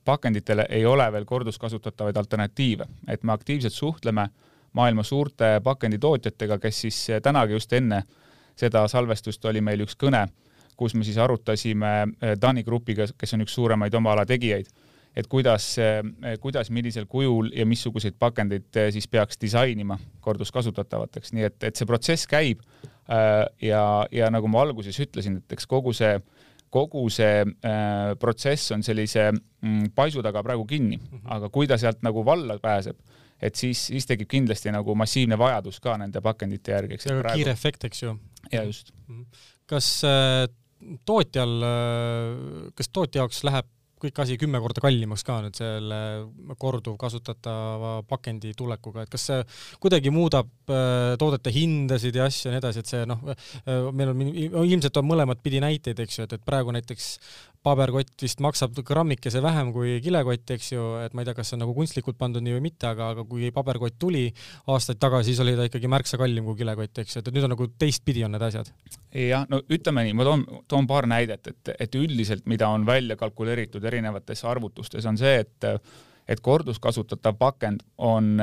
pakenditele 0.06 0.68
ei 0.70 0.84
ole 0.86 1.08
veel 1.10 1.25
korduskasutatavaid 1.25 2.18
alternatiive, 2.22 2.86
et 3.10 3.24
me 3.25 3.34
aktiivselt 3.34 3.74
suhtleme 3.74 4.27
maailma 4.77 5.03
suurte 5.03 5.56
pakenditootjatega, 5.63 6.60
kes 6.62 6.82
siis 6.86 7.00
tänagi 7.25 7.58
just 7.58 7.74
enne 7.74 8.03
seda 8.56 8.86
salvestust 8.91 9.46
oli 9.50 9.63
meil 9.65 9.82
üks 9.88 9.98
kõne 9.98 10.27
kus 10.81 10.95
me 10.97 11.05
siis 11.05 11.19
arutasime 11.21 11.91
Dani 12.41 12.63
äh, 12.63 12.65
Grupiga, 12.65 13.05
kes 13.17 13.38
on 13.38 13.45
üks 13.45 13.53
suuremaid 13.57 13.93
oma 13.97 14.15
ala 14.15 14.25
tegijaid, 14.25 14.69
et 15.17 15.27
kuidas, 15.29 15.75
äh, 15.81 16.01
kuidas, 16.41 16.71
millisel 16.73 17.05
kujul 17.11 17.51
ja 17.55 17.67
missuguseid 17.69 18.17
pakendeid 18.19 18.81
äh, 18.81 18.89
siis 18.95 19.09
peaks 19.11 19.38
disainima 19.41 20.00
korduskasutatavateks, 20.25 21.35
nii 21.38 21.50
et, 21.51 21.59
et 21.69 21.77
see 21.77 21.89
protsess 21.89 22.29
käib 22.29 22.63
ja, 23.61 23.81
ja 24.13 24.29
nagu 24.31 24.47
ma 24.47 24.61
alguses 24.63 24.95
ütlesin, 25.03 25.41
et 25.41 25.57
eks 25.57 25.65
kogu 25.67 25.91
see 25.97 26.13
kogu 26.71 27.01
see 27.11 27.41
äh, 27.43 28.13
protsess 28.19 28.71
on 28.71 28.85
sellise 28.85 29.25
mm, 29.33 29.91
paisu 29.95 30.23
taga 30.23 30.39
praegu 30.45 30.63
kinni 30.69 30.95
mm, 30.95 31.17
-hmm. 31.17 31.33
aga 31.35 31.50
kui 31.50 31.67
ta 31.67 31.77
sealt 31.77 32.00
nagu 32.07 32.23
valla 32.25 32.55
pääseb, 32.63 32.95
et 33.41 33.55
siis, 33.55 33.88
siis 33.91 34.07
tekib 34.07 34.29
kindlasti 34.31 34.71
nagu 34.71 34.95
massiivne 34.95 35.38
vajadus 35.38 35.81
ka 35.83 35.97
nende 35.97 36.21
pakendite 36.21 36.71
järgi, 36.71 37.01
ka 37.01 37.17
praegu... 37.19 37.41
kiire 37.41 37.51
efekt, 37.51 37.83
eks 37.83 38.03
ju. 38.03 38.15
ja 38.51 38.63
just 38.63 38.93
mm. 39.07 39.19
-hmm 39.19 39.50
kas 39.71 40.01
tootjal, 41.05 41.53
kas 42.75 42.89
tootja 42.93 43.23
jaoks 43.23 43.43
läheb 43.47 43.69
kõik 44.01 44.21
asi 44.23 44.38
kümme 44.41 44.59
korda 44.61 44.81
kallimaks 44.83 45.23
ka 45.25 45.38
nüüd 45.45 45.57
selle 45.57 46.00
korduvkasutatava 46.61 47.93
pakendi 48.09 48.53
tulekuga, 48.57 49.05
et 49.05 49.13
kas 49.13 49.27
see 49.29 49.39
kuidagi 49.83 50.13
muudab 50.13 50.50
äh, 50.71 51.13
toodete 51.21 51.53
hindasid 51.53 52.17
ja 52.17 52.27
asju 52.29 52.50
ja 52.50 52.55
nii 52.55 52.61
edasi, 52.63 52.81
et 52.81 52.91
see 52.91 53.05
noh, 53.09 53.21
äh, 53.31 53.89
meil 53.93 54.13
on 54.13 54.23
ilmselt 54.65 55.01
on 55.01 55.09
mõlemat 55.11 55.43
pidi 55.45 55.61
näiteid, 55.63 56.01
eks 56.05 56.19
ju, 56.19 56.27
et, 56.27 56.38
et 56.38 56.45
praegu 56.45 56.73
näiteks 56.75 57.11
paberkott 57.65 58.24
vist 58.24 58.41
maksab 58.44 58.80
grammikese 58.86 59.41
vähem 59.44 59.72
kui 59.75 60.00
kilekott, 60.03 60.53
eks 60.56 60.72
ju, 60.74 60.86
et 61.06 61.13
ma 61.13 61.24
ei 61.24 61.30
tea, 61.30 61.36
kas 61.38 61.51
see 61.51 61.58
on 61.58 61.63
nagu 61.65 61.75
kunstlikult 61.77 62.18
pandud 62.20 62.44
nii 62.46 62.58
või 62.58 62.65
mitte, 62.68 62.89
aga, 62.89 63.12
aga 63.15 63.25
kui 63.30 63.51
paberkott 63.53 64.00
tuli 64.01 64.25
aastaid 64.74 65.01
tagasi, 65.01 65.32
siis 65.32 65.41
oli 65.44 65.56
ta 65.58 65.68
ikkagi 65.70 65.91
märksa 65.91 66.20
kallim 66.22 66.48
kui 66.50 66.60
kilekott, 66.63 67.03
eks 67.03 67.18
ju, 67.18 67.24
et 67.24 67.34
nüüd 67.36 67.48
on 67.48 67.53
nagu 67.56 67.70
teistpidi 67.82 68.25
on 68.25 68.34
need 68.36 68.46
asjad. 68.50 68.72
jah, 69.13 69.46
no 69.51 69.62
ütleme 69.70 70.08
nii, 70.08 70.18
ma 70.18 70.27
toon, 70.27 70.46
toon 70.72 70.89
paar 70.89 71.10
näidet, 71.10 71.51
et, 71.53 71.75
et 71.88 72.00
üldiselt, 72.00 72.48
mida 72.50 72.72
on 72.74 72.88
välja 72.88 73.20
kalkuleeritud 73.20 73.86
erinevates 73.91 74.46
arvutustes, 74.50 75.06
on 75.06 75.22
see, 75.22 75.41
et 75.46 75.70
et 76.29 76.39
korduskasutatav 76.43 77.35
pakend 77.39 77.81
on 77.97 78.35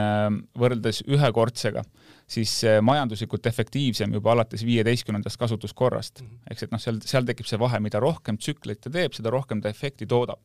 võrreldes 0.58 1.02
ühekordsega 1.06 1.85
siis 2.28 2.52
majanduslikult 2.85 3.47
efektiivsem 3.49 4.12
juba 4.12 4.35
alates 4.35 4.64
viieteistkümnendast 4.66 5.38
kasutuskorrast. 5.40 6.23
Mhm. 6.23 6.40
eks 6.50 6.66
et 6.66 6.75
noh, 6.75 6.82
seal, 6.82 6.99
seal 7.06 7.25
tekib 7.25 7.49
see 7.49 7.61
vahe, 7.61 7.80
mida 7.80 8.00
rohkem 8.02 8.37
tsükleid 8.37 8.82
ta 8.82 8.92
teeb, 8.92 9.14
seda 9.16 9.32
rohkem 9.32 9.62
ta 9.62 9.73
efekti 9.73 10.06
toodab. 10.06 10.40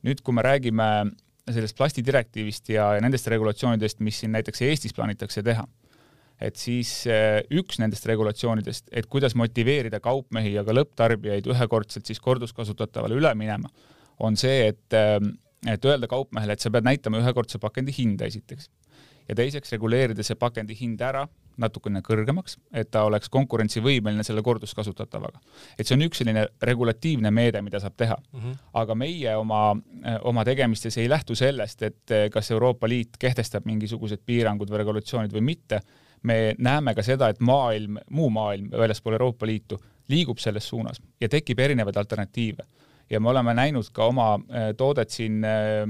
nüüd, 0.00 0.22
kui 0.24 0.32
me 0.32 0.40
räägime 0.40 1.10
sellest 1.48 1.76
plastidirektiivist 1.76 2.70
ja, 2.72 2.94
ja 2.96 3.04
nendest 3.04 3.28
regulatsioonidest, 3.30 4.00
mis 4.04 4.20
siin 4.22 4.32
näiteks 4.32 4.62
Eestis 4.66 4.94
plaanitakse 4.96 5.42
teha, 5.44 5.66
et 6.40 6.56
siis 6.60 6.90
eh, 7.10 7.40
üks 7.60 7.80
nendest 7.82 8.06
regulatsioonidest, 8.08 8.90
et 8.96 9.08
kuidas 9.12 9.36
motiveerida 9.38 10.00
kaupmehi 10.04 10.54
ja 10.54 10.64
ka 10.66 10.74
lõpptarbijaid 10.76 11.48
ühekordselt 11.52 12.08
siis 12.08 12.20
korduskasutatavale 12.24 13.18
üle 13.18 13.32
minema, 13.38 13.70
on 14.20 14.36
see, 14.40 14.70
et, 14.72 14.86
eh, 14.96 15.18
et 15.68 15.84
öelda 15.84 16.08
kaupmehele, 16.08 16.52
et 16.52 16.60
sa 16.60 16.70
pead 16.70 16.86
näitama 16.86 17.20
ühekordse 17.20 17.58
pakendi 17.60 17.92
hinda 17.96 18.28
esiteks 18.30 18.70
ja 19.30 19.36
teiseks 19.38 19.72
reguleerida 19.76 20.24
see 20.26 20.38
pakendi 20.38 20.74
hind 20.78 21.02
ära 21.04 21.26
natukene 21.60 22.00
kõrgemaks, 22.04 22.56
et 22.72 22.88
ta 22.94 23.02
oleks 23.04 23.28
konkurentsivõimeline 23.32 24.24
selle 24.24 24.42
korduskasutatavaga. 24.42 25.40
et 25.78 25.86
see 25.86 25.96
on 25.96 26.06
üks 26.06 26.22
selline 26.22 26.46
regulatiivne 26.62 27.30
meede, 27.30 27.60
mida 27.62 27.80
saab 27.82 27.96
teha 28.00 28.16
mm. 28.16 28.40
-hmm. 28.40 28.58
aga 28.82 28.94
meie 28.94 29.36
oma, 29.36 29.76
oma 30.22 30.44
tegemistes 30.44 30.96
ei 30.98 31.08
lähtu 31.08 31.34
sellest, 31.34 31.82
et 31.82 32.16
kas 32.32 32.50
Euroopa 32.50 32.88
Liit 32.88 33.18
kehtestab 33.18 33.66
mingisugused 33.66 34.24
piirangud 34.26 34.70
või 34.70 34.82
regulatsioonid 34.84 35.32
või 35.32 35.44
mitte. 35.52 35.80
me 36.22 36.54
näeme 36.58 36.94
ka 36.94 37.02
seda, 37.02 37.28
et 37.28 37.40
maailm, 37.40 37.96
muu 38.10 38.30
maailm 38.30 38.70
väljaspool 38.70 39.12
Euroopa 39.12 39.46
Liitu 39.46 39.78
liigub 40.08 40.38
selles 40.38 40.68
suunas 40.68 41.00
ja 41.20 41.28
tekib 41.28 41.58
erinevaid 41.58 41.96
alternatiive 41.96 42.64
ja 43.10 43.20
me 43.20 43.28
oleme 43.28 43.54
näinud 43.54 43.90
ka 43.92 44.06
oma 44.06 44.34
äh, 44.34 44.70
toodet 44.76 45.10
siin 45.10 45.44
äh, 45.44 45.84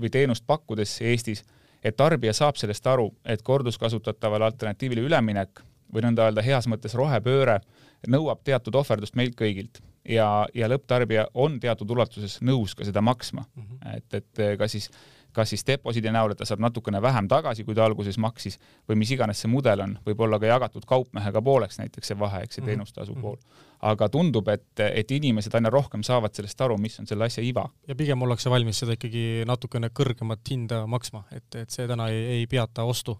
või 0.00 0.10
teenust 0.10 0.46
pakkudes 0.46 1.00
Eestis 1.00 1.44
et 1.84 1.96
tarbija 1.96 2.32
saab 2.34 2.58
sellest 2.58 2.86
aru, 2.86 3.10
et 3.24 3.42
korduskasutatavale 3.42 4.48
alternatiivile 4.48 5.04
üleminek 5.06 5.62
või 5.94 6.04
nõnda 6.04 6.28
öelda 6.28 6.44
heas 6.44 6.68
mõttes 6.70 6.96
rohepööre 6.98 7.60
nõuab 8.08 8.42
teatud 8.44 8.74
ohverdust 8.78 9.16
meilt 9.18 9.36
kõigilt 9.38 9.80
ja, 10.08 10.46
ja 10.54 10.68
lõpptarbija 10.70 11.28
on 11.34 11.58
teatud 11.60 11.90
ulatuses 11.90 12.38
nõus 12.42 12.74
ka 12.74 12.86
seda 12.86 13.02
maksma 13.04 13.44
mm. 13.46 13.62
-hmm. 13.62 13.96
et, 13.96 14.20
et 14.22 14.58
kas 14.58 14.76
siis 14.76 14.90
kas 15.32 15.50
siis 15.52 15.62
deposiidi 15.66 16.10
näol, 16.10 16.32
et 16.32 16.38
ta 16.40 16.46
saab 16.48 16.62
natukene 16.64 17.02
vähem 17.02 17.28
tagasi, 17.28 17.62
kui 17.64 17.74
ta 17.76 17.84
alguses 17.84 18.16
maksis, 18.18 18.56
või 18.88 18.96
mis 18.98 19.10
iganes 19.14 19.42
see 19.42 19.50
mudel 19.52 19.84
on, 19.84 19.92
võib 20.06 20.20
olla 20.24 20.38
ka 20.40 20.48
jagatud 20.48 20.86
kaupmehega 20.88 21.42
pooleks 21.44 21.78
näiteks 21.78 22.10
see 22.10 22.18
vahe, 22.18 22.40
eks 22.42 22.58
see 22.58 22.62
mhm. 22.62 22.70
teenustasu 22.70 23.14
mm 23.14 23.22
-hmm. 23.22 23.66
Aga 23.86 24.08
tundub, 24.12 24.48
et, 24.50 24.82
et 24.82 25.14
inimesed 25.14 25.54
aina 25.54 25.70
rohkem 25.72 26.02
saavad 26.06 26.34
sellest 26.34 26.60
aru, 26.64 26.78
mis 26.82 26.98
on 27.00 27.06
selle 27.06 27.28
asja 27.28 27.44
iva. 27.44 27.68
ja 27.86 27.96
pigem 27.98 28.22
ollakse 28.22 28.50
valmis 28.50 28.82
seda 28.82 28.98
ikkagi 28.98 29.44
natukene 29.46 29.92
kõrgemat 29.94 30.42
hinda 30.50 30.84
maksma, 30.90 31.24
et, 31.32 31.48
et 31.54 31.70
see 31.70 31.86
täna 31.88 32.10
ei, 32.12 32.40
ei 32.40 32.46
peata 32.50 32.86
ostu. 32.88 33.18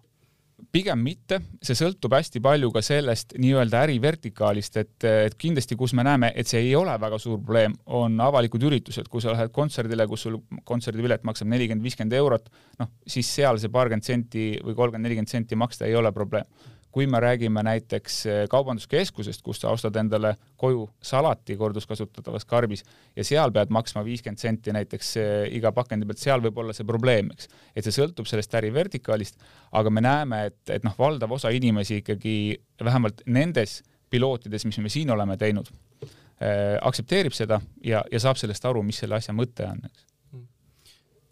Pigem 0.74 0.98
mitte, 0.98 1.36
see 1.62 1.76
sõltub 1.78 2.16
hästi 2.16 2.40
palju 2.42 2.72
ka 2.74 2.80
sellest 2.82 3.36
nii-öelda 3.38 3.84
ärivertikaalist, 3.86 4.78
et, 4.80 4.96
et 5.06 5.36
kindlasti, 5.38 5.76
kus 5.78 5.94
me 5.94 6.02
näeme, 6.02 6.32
et 6.34 6.50
see 6.50 6.64
ei 6.64 6.72
ole 6.74 6.96
väga 6.98 7.20
suur 7.22 7.38
probleem, 7.38 7.76
on 7.94 8.18
avalikud 8.20 8.66
üritused, 8.66 9.06
kui 9.06 9.22
sa 9.22 9.36
lähed 9.36 9.52
kontserdile, 9.54 10.08
kus 10.10 10.26
sul 10.26 10.40
kontserdipilet 10.66 11.22
maksab 11.28 11.52
nelikümmend, 11.52 11.86
viiskümmend 11.86 12.18
eurot, 12.18 12.50
noh, 12.82 12.90
siis 13.06 13.30
seal 13.38 13.62
see 13.62 13.70
paarkümmend 13.70 14.10
senti 14.10 14.48
või 14.58 14.74
kolmkümmend, 14.74 15.06
nelikümmend 15.06 15.30
senti 15.30 15.60
maksta 15.62 15.86
ei 15.86 15.94
ole 15.94 16.10
probleem 16.16 16.50
kui 16.98 17.06
me 17.06 17.20
räägime 17.22 17.62
näiteks 17.62 18.14
eh, 18.26 18.38
kaubanduskeskusest, 18.50 19.42
kus 19.46 19.60
sa 19.62 19.70
ostad 19.70 19.94
endale 20.00 20.32
koju 20.58 20.88
salati 21.02 21.54
korduskasutatavas 21.56 22.46
karbis 22.48 22.82
ja 23.14 23.22
seal 23.26 23.52
pead 23.54 23.70
maksma 23.70 24.02
viiskümmend 24.02 24.42
senti 24.42 24.74
näiteks 24.74 25.12
eh, 25.22 25.44
iga 25.54 25.70
pakendi 25.76 26.08
pealt, 26.08 26.18
seal 26.18 26.42
võib 26.42 26.58
olla 26.58 26.74
see 26.74 26.88
probleem, 26.88 27.30
eks. 27.36 27.46
et 27.76 27.86
see 27.86 27.94
sõltub 27.94 28.26
sellest 28.26 28.58
ärivertikaalist, 28.58 29.38
aga 29.78 29.94
me 29.94 30.02
näeme, 30.02 30.42
et, 30.50 30.58
et 30.74 30.88
noh, 30.88 30.98
valdav 30.98 31.38
osa 31.38 31.54
inimesi 31.54 32.00
ikkagi 32.02 32.34
vähemalt 32.82 33.22
nendes 33.30 33.78
pilootides, 34.10 34.66
mis 34.66 34.82
me 34.82 34.90
siin 34.90 35.14
oleme 35.14 35.38
teinud 35.38 35.70
äh,, 36.02 36.74
aktsepteerib 36.82 37.36
seda 37.36 37.60
ja, 37.84 38.02
ja 38.10 38.26
saab 38.26 38.42
sellest 38.42 38.66
aru, 38.66 38.82
mis 38.82 38.98
selle 39.04 39.22
asja 39.22 39.36
mõte 39.38 39.70
on, 39.70 39.86
eks 39.86 40.08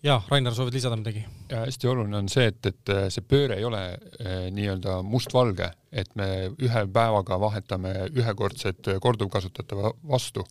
jaa, 0.03 0.23
Rainer, 0.29 0.55
soovid 0.55 0.75
lisada 0.75 0.97
midagi? 0.97 1.25
hästi 1.51 1.89
oluline 1.89 2.19
on 2.19 2.29
see, 2.29 2.47
et, 2.51 2.67
et 2.67 2.93
äh, 2.93 3.07
see 3.13 3.25
pööre 3.27 3.59
ei 3.61 3.65
ole 3.65 3.81
äh, 3.93 4.47
nii-öelda 4.55 4.99
mustvalge, 5.07 5.71
et 5.93 6.13
me 6.19 6.29
ühe 6.53 6.83
päevaga 6.93 7.39
vahetame 7.41 7.95
ühekordset 8.13 8.93
äh, 8.93 9.01
korduvkasutatava 9.03 9.95
vastu, 10.09 10.45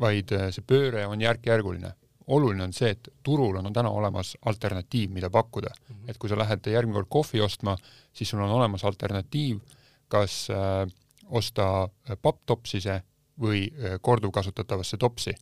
vaid 0.00 0.32
see 0.52 0.64
pööre 0.66 1.06
on 1.08 1.20
järk-järguline. 1.20 1.94
oluline 2.26 2.64
on 2.64 2.72
see, 2.72 2.90
et 2.90 3.08
turul 3.22 3.56
on 3.56 3.72
täna 3.72 3.90
olemas 3.90 4.36
alternatiiv, 4.44 5.10
mida 5.10 5.30
pakkuda 5.30 5.70
mm. 5.70 5.94
-hmm. 5.94 6.10
et 6.10 6.18
kui 6.18 6.28
sa 6.28 6.38
lähed 6.38 6.66
järgmine 6.66 6.94
kord 6.94 7.08
kohvi 7.08 7.40
ostma, 7.40 7.76
siis 8.12 8.30
sul 8.30 8.40
on 8.40 8.50
olemas 8.50 8.84
alternatiiv, 8.84 9.60
kas 10.08 10.48
äh, 10.50 10.86
osta 11.26 11.88
papptopsise 12.22 13.02
või 13.40 13.68
korduvkasutatavasse 14.00 14.96
topsi 14.96 15.34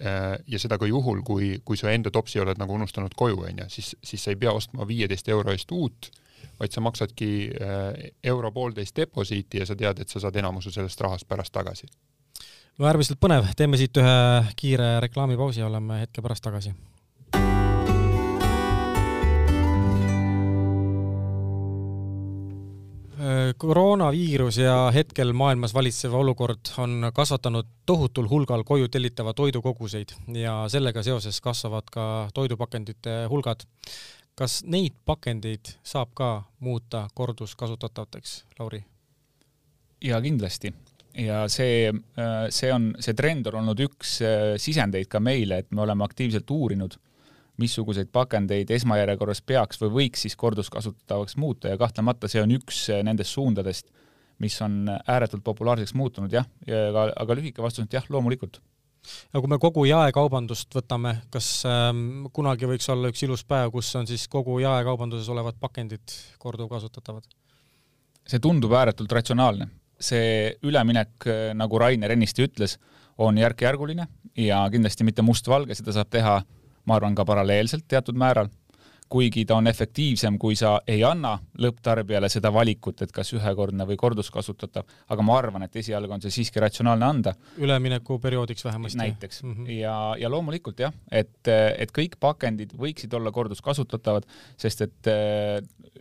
ja 0.00 0.58
seda 0.58 0.78
ka 0.78 0.86
juhul, 0.90 1.20
kui, 1.22 1.60
kui 1.64 1.78
sa 1.78 1.92
enda 1.94 2.10
topsi 2.10 2.40
oled 2.42 2.58
nagu 2.58 2.74
unustanud 2.74 3.14
koju, 3.16 3.44
onju, 3.48 3.68
siis, 3.70 3.92
siis 4.02 4.24
sa 4.24 4.32
ei 4.32 4.38
pea 4.40 4.52
ostma 4.52 4.86
viieteist 4.88 5.28
euro 5.30 5.52
eest 5.54 5.70
uut, 5.72 6.10
vaid 6.58 6.74
sa 6.74 6.82
maksadki 6.84 7.28
äh, 7.54 8.10
euro-poolteist 8.24 8.96
deposiiti 8.96 9.62
ja 9.62 9.66
sa 9.66 9.76
tead, 9.76 10.02
et 10.02 10.10
sa 10.10 10.22
saad 10.22 10.36
enamuse 10.42 10.72
sellest 10.74 11.00
rahast 11.00 11.28
pärast 11.28 11.54
tagasi. 11.54 11.86
no 12.78 12.90
äärmiselt 12.90 13.20
põnev, 13.22 13.46
teeme 13.56 13.78
siit 13.78 13.96
ühe 14.02 14.18
kiire 14.56 14.98
reklaamipausi 15.06 15.62
ja 15.62 15.70
oleme 15.70 16.00
hetke 16.02 16.22
pärast 16.22 16.44
tagasi 16.44 16.74
koroonaviirus 23.58 24.58
ja 24.58 24.90
hetkel 24.94 25.32
maailmas 25.32 25.74
valitsev 25.74 26.14
olukord 26.14 26.70
on 26.78 27.10
kasvatanud 27.14 27.66
tohutul 27.86 28.28
hulgal 28.28 28.64
koju 28.64 28.88
tellitava 28.88 29.34
toidu 29.34 29.62
koguseid 29.62 30.14
ja 30.34 30.64
sellega 30.68 31.02
seoses 31.02 31.40
kasvavad 31.40 31.90
ka 31.92 32.28
toidupakendite 32.34 33.24
hulgad. 33.30 33.66
kas 34.34 34.64
neid 34.66 34.96
pakendeid 35.06 35.76
saab 35.86 36.08
ka 36.14 36.42
muuta 36.58 37.08
korduskasutatavateks, 37.14 38.44
Lauri? 38.58 38.84
jaa, 40.00 40.20
kindlasti. 40.20 40.74
ja 41.18 41.48
see, 41.48 41.92
see 42.50 42.72
on, 42.72 42.94
see 42.98 43.14
trend 43.14 43.46
on 43.46 43.60
olnud 43.62 43.80
üks 43.80 44.18
sisendeid 44.56 45.06
ka 45.08 45.20
meile, 45.20 45.58
et 45.58 45.70
me 45.70 45.82
oleme 45.82 46.04
aktiivselt 46.04 46.50
uurinud 46.50 46.98
missuguseid 47.60 48.10
pakendeid 48.12 48.70
esmajärjekorras 48.74 49.42
peaks 49.46 49.80
või 49.82 49.92
võiks 49.98 50.24
siis 50.24 50.36
korduskasutatavaks 50.36 51.36
muuta 51.38 51.70
ja 51.70 51.78
kahtlemata 51.78 52.30
see 52.30 52.42
on 52.42 52.54
üks 52.56 52.86
nendest 53.06 53.36
suundadest, 53.36 53.90
mis 54.42 54.56
on 54.64 54.88
ääretult 54.90 55.44
populaarseks 55.46 55.94
muutunud 55.94 56.32
jah, 56.34 56.48
aga, 56.66 57.10
aga 57.22 57.36
lühike 57.38 57.62
vastus 57.62 57.84
on, 57.84 57.90
et 57.90 57.98
jah, 58.00 58.08
loomulikult. 58.10 58.58
ja 59.30 59.40
kui 59.40 59.52
me 59.52 59.60
kogu 59.62 59.84
jaekaubandust 59.86 60.74
võtame, 60.74 61.14
kas 61.30 61.50
ähm, 61.70 62.26
kunagi 62.34 62.66
võiks 62.70 62.90
olla 62.90 63.12
üks 63.12 63.22
ilus 63.26 63.46
päev, 63.46 63.70
kus 63.76 63.92
on 64.00 64.10
siis 64.10 64.26
kogu 64.28 64.58
jaekaubanduses 64.64 65.30
olevad 65.30 65.60
pakendid 65.60 66.18
korduvkasutatavad? 66.42 67.30
see 68.26 68.42
tundub 68.42 68.72
ääretult 68.72 69.12
ratsionaalne. 69.12 69.68
see 70.00 70.56
üleminek, 70.66 71.28
nagu 71.54 71.78
Rainer 71.78 72.10
ennist 72.10 72.38
ütles, 72.42 72.78
on 73.18 73.38
järk-järguline 73.38 74.08
ja 74.36 74.64
kindlasti 74.72 75.06
mitte 75.06 75.22
mustvalge, 75.22 75.74
seda 75.78 75.94
saab 75.94 76.10
teha 76.10 76.40
ma 76.84 76.98
arvan 76.98 77.14
ka 77.14 77.24
paralleelselt 77.24 77.88
teatud 77.88 78.18
määral, 78.20 78.48
kuigi 79.14 79.44
ta 79.46 79.58
on 79.60 79.68
efektiivsem, 79.70 80.38
kui 80.40 80.56
sa 80.58 80.78
ei 80.90 81.02
anna 81.06 81.34
lõpptarbijale 81.60 82.28
seda 82.32 82.50
valikut, 82.54 83.04
et 83.04 83.12
kas 83.14 83.30
ühekordne 83.36 83.86
või 83.86 83.98
korduskasutatav, 84.00 84.88
aga 85.12 85.26
ma 85.26 85.36
arvan, 85.38 85.66
et 85.66 85.76
esialgu 85.76 86.16
on 86.16 86.24
see 86.24 86.32
siiski 86.34 86.62
ratsionaalne 86.64 87.06
anda. 87.06 87.34
üleminekuperioodiks 87.58 88.64
vähemasti. 88.64 88.98
näiteks 88.98 89.42
mm 89.42 89.52
-hmm. 89.52 89.70
ja, 89.70 90.16
ja 90.18 90.30
loomulikult 90.30 90.80
jah, 90.80 90.92
et, 91.10 91.48
et 91.78 91.92
kõik 91.92 92.16
pakendid 92.20 92.72
võiksid 92.78 93.14
olla 93.14 93.30
korduskasutatavad, 93.32 94.26
sest 94.56 94.80
et 94.80 95.12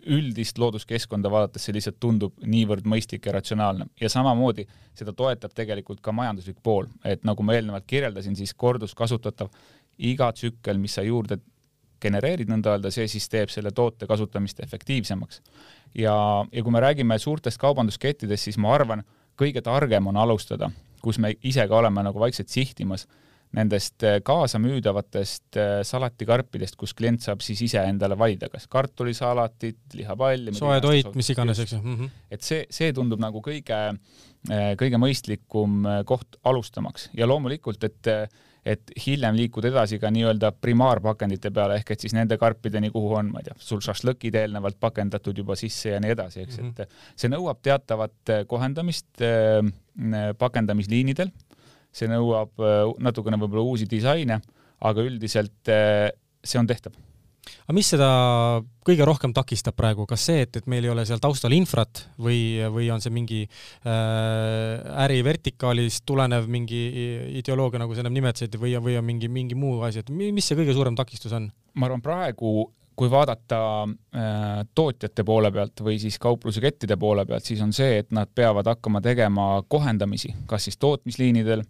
üldist 0.05 0.57
looduskeskkonda 0.57 1.31
vaadates 1.31 1.65
see 1.65 1.73
lihtsalt 1.73 1.99
tundub 1.99 2.33
niivõrd 2.45 2.87
mõistlik 2.89 3.25
ja 3.25 3.31
ratsionaalne 3.31 3.85
ja 4.01 4.09
samamoodi 4.09 4.67
seda 4.93 5.13
toetab 5.13 5.53
tegelikult 5.53 6.01
ka 6.01 6.11
majanduslik 6.11 6.57
pool, 6.63 6.87
et 7.05 7.23
nagu 7.23 7.43
ma 7.43 7.53
eelnevalt 7.53 7.85
kirjeldasin, 7.87 8.35
siis 8.35 8.53
korduskasutatav 8.53 9.49
iga 9.97 10.31
tsükkel, 10.31 10.77
mis 10.81 10.95
sa 10.97 11.03
juurde 11.05 11.39
genereerid 12.03 12.49
nõnda 12.51 12.75
öelda, 12.75 12.91
see 12.91 13.07
siis 13.07 13.29
teeb 13.31 13.51
selle 13.53 13.71
toote 13.71 14.07
kasutamist 14.09 14.59
efektiivsemaks. 14.63 15.41
ja, 15.95 16.15
ja 16.51 16.63
kui 16.63 16.71
me 16.71 16.81
räägime 16.83 17.19
suurtest 17.19 17.61
kaubanduskettidest, 17.61 18.49
siis 18.49 18.57
ma 18.57 18.73
arvan, 18.75 19.03
kõige 19.39 19.61
targem 19.65 20.07
on 20.07 20.17
alustada, 20.17 20.69
kus 21.03 21.19
me 21.19 21.35
ise 21.43 21.67
ka 21.67 21.77
oleme 21.77 22.03
nagu 22.03 22.19
vaikselt 22.19 22.49
sihtimas, 22.49 23.07
nendest 23.53 24.03
äh, 24.05 24.17
kaasamüüdavatest 24.25 25.57
äh, 25.61 25.73
salatikarpidest, 25.85 26.77
kus 26.79 26.95
klient 26.97 27.21
saab 27.21 27.43
siis 27.45 27.61
ise 27.67 27.83
endale 27.85 28.17
valida, 28.17 28.49
kas 28.49 28.65
kartulisalatit, 28.71 29.81
lihapalli. 29.93 30.55
soe 30.57 30.79
toit, 30.81 31.11
mis 31.17 31.29
iganes, 31.35 31.61
eks 31.61 31.75
ju 31.75 31.81
mm. 31.81 31.99
-hmm. 31.99 32.23
et 32.33 32.41
see, 32.41 32.63
see 32.73 32.93
tundub 32.97 33.21
nagu 33.21 33.43
kõige, 33.45 33.81
äh, 34.49 34.71
kõige 34.79 35.01
mõistlikum 35.01 35.85
koht 36.09 36.39
alustamaks 36.43 37.11
ja 37.13 37.29
loomulikult, 37.29 37.83
et 37.83 38.11
et 38.65 38.93
hiljem 39.05 39.35
liikuda 39.35 39.69
edasi 39.73 39.99
ka 39.99 40.09
nii-öelda 40.13 40.53
primaarpakendite 40.63 41.51
peale, 41.55 41.77
ehk 41.81 41.93
et 41.95 42.05
siis 42.05 42.15
nende 42.15 42.37
karpideni, 42.39 42.91
kuhu 42.93 43.17
on, 43.19 43.31
ma 43.33 43.43
ei 43.43 43.49
tea, 43.49 43.57
sul 43.59 43.81
šašlõkid 43.83 44.37
eelnevalt 44.39 44.79
pakendatud 44.83 45.37
juba 45.43 45.57
sisse 45.59 45.91
ja 45.93 46.01
nii 46.03 46.13
edasi, 46.15 46.45
eks 46.45 46.59
mm, 46.59 46.69
-hmm. 46.71 46.81
et 46.87 47.19
see 47.19 47.31
nõuab 47.31 47.59
teatavat 47.63 48.33
äh, 48.33 48.43
kohendamist 48.47 49.23
äh, 49.23 49.59
pakendamisliinidel, 50.39 51.31
see 51.91 52.07
nõuab 52.11 52.63
äh, 52.63 52.93
natukene 53.03 53.39
võib-olla 53.41 53.67
uusi 53.73 53.89
disaine, 53.89 54.39
aga 54.83 55.03
üldiselt 55.07 55.71
see 56.43 56.59
on 56.59 56.67
tehtav 56.67 56.95
aga 57.63 57.75
mis 57.77 57.89
seda 57.93 58.09
kõige 58.83 59.07
rohkem 59.07 59.33
takistab 59.35 59.77
praegu, 59.79 60.05
kas 60.09 60.25
see, 60.27 60.43
et, 60.45 60.59
et 60.59 60.69
meil 60.71 60.85
ei 60.85 60.91
ole 60.91 61.05
seal 61.07 61.21
taustal 61.23 61.55
infrat 61.55 62.05
või, 62.19 62.59
või 62.73 62.89
on 62.93 63.03
see 63.03 63.13
mingi 63.13 63.41
äh, 63.45 65.03
äri 65.05 65.21
vertikaalist 65.25 66.05
tulenev 66.09 66.49
mingi 66.51 66.83
ideoloogia, 67.39 67.81
nagu 67.83 67.95
sa 67.95 68.03
ennem 68.03 68.19
nimetasid, 68.19 68.59
või, 68.59 68.75
või 68.83 68.99
on 68.99 69.07
mingi, 69.07 69.31
mingi 69.31 69.57
muu 69.59 69.81
asi, 69.87 70.03
et 70.03 70.11
mis 70.13 70.45
see 70.45 70.59
kõige 70.59 70.75
suurem 70.75 70.97
takistus 70.99 71.35
on? 71.35 71.51
ma 71.73 71.87
arvan, 71.87 72.03
praegu 72.05 72.67
kui 72.95 73.09
vaadata 73.09 73.59
äh, 73.83 74.65
tootjate 74.75 75.23
poole 75.25 75.51
pealt 75.51 75.81
või 75.81 75.97
siis 76.01 76.19
kauplusekettide 76.21 76.97
poole 77.01 77.25
pealt, 77.25 77.45
siis 77.45 77.61
on 77.65 77.73
see, 77.73 77.97
et 78.03 78.11
nad 78.13 78.29
peavad 78.35 78.67
hakkama 78.69 79.01
tegema 79.01 79.47
kohendamisi, 79.67 80.33
kas 80.49 80.67
siis 80.67 80.77
tootmisliinidel, 80.77 81.63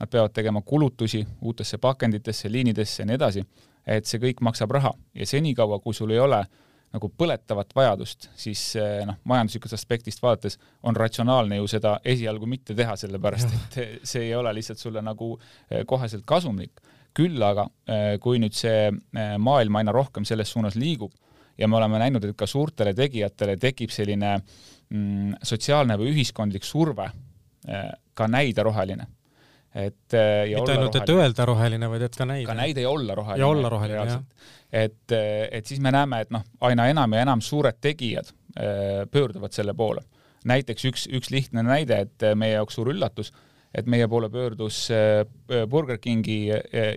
nad 0.00 0.08
peavad 0.08 0.32
tegema 0.32 0.62
kulutusi 0.64 1.20
uutesse 1.40 1.78
pakenditesse, 1.78 2.48
liinidesse 2.52 3.02
ja 3.02 3.10
nii 3.10 3.18
edasi 3.18 3.44
et 3.86 4.06
see 4.06 4.20
kõik 4.22 4.42
maksab 4.44 4.70
raha 4.76 4.92
ja 5.14 5.26
senikaua, 5.26 5.80
kui 5.80 5.94
sul 5.96 6.12
ei 6.14 6.20
ole 6.20 6.44
nagu 6.90 7.10
põletavat 7.14 7.70
vajadust, 7.76 8.28
siis 8.38 8.60
eh, 8.78 9.02
noh, 9.06 9.18
majanduslikust 9.30 9.76
aspektist 9.76 10.22
vaadates 10.22 10.58
on 10.86 10.96
ratsionaalne 10.98 11.60
ju 11.60 11.68
seda 11.70 11.96
esialgu 12.04 12.48
mitte 12.50 12.74
teha, 12.74 12.96
sellepärast 12.98 13.52
et 13.54 14.06
see 14.06 14.26
ei 14.26 14.34
ole 14.34 14.52
lihtsalt 14.56 14.82
sulle 14.82 15.02
nagu 15.06 15.36
eh, 15.36 15.84
koheselt 15.86 16.26
kasumlik. 16.26 16.82
küll 17.14 17.42
aga 17.42 17.64
eh, 17.90 18.18
kui 18.22 18.38
nüüd 18.38 18.54
see 18.54 18.90
maailm 19.42 19.76
aina 19.76 19.92
rohkem 19.92 20.24
selles 20.24 20.50
suunas 20.50 20.76
liigub 20.78 21.10
ja 21.58 21.68
me 21.68 21.76
oleme 21.76 21.98
näinud, 21.98 22.24
et 22.24 22.36
ka 22.38 22.46
suurtele 22.46 22.94
tegijatele 22.94 23.56
tekib 23.56 23.90
selline 23.90 24.36
mm, 24.38 25.40
sotsiaalne 25.42 25.96
või 25.98 26.12
ühiskondlik 26.14 26.64
surve 26.64 27.10
ka 28.14 28.26
näida 28.30 28.62
roheline 28.64 29.04
et 29.74 30.14
äh, 30.14 30.48
ja 30.50 30.58
mitte 30.58 30.74
ainult, 30.74 30.96
et 30.98 31.12
öelda 31.14 31.46
roheline, 31.46 31.90
vaid 31.92 32.02
et 32.02 32.16
ka 32.18 32.26
näida. 32.26 32.46
ka 32.48 32.56
näida 32.58 32.82
ja 32.82 32.90
olla 32.90 33.14
roheline. 33.14 33.42
ja 33.42 33.50
olla 33.50 33.68
roheline, 33.70 34.06
jah. 34.08 34.24
et, 34.72 35.12
äh, 35.14 35.44
et 35.58 35.66
siis 35.66 35.80
me 35.82 35.92
näeme, 35.94 36.24
et 36.24 36.32
noh, 36.34 36.42
aina 36.66 36.88
enam 36.90 37.14
ja 37.14 37.22
enam 37.26 37.42
suured 37.44 37.78
tegijad 37.80 38.32
äh, 38.58 39.04
pöörduvad 39.10 39.54
selle 39.54 39.74
poole. 39.74 40.02
näiteks 40.44 40.88
üks, 40.88 41.06
üks 41.12 41.30
lihtne 41.30 41.62
näide, 41.62 42.00
et 42.06 42.26
meie 42.34 42.56
jaoks 42.56 42.78
suur 42.78 42.90
üllatus, 42.90 43.30
et 43.76 43.86
meie 43.86 44.08
poole 44.08 44.30
pöördus 44.32 44.88
Burger 45.68 45.98
Kingi 46.00 46.48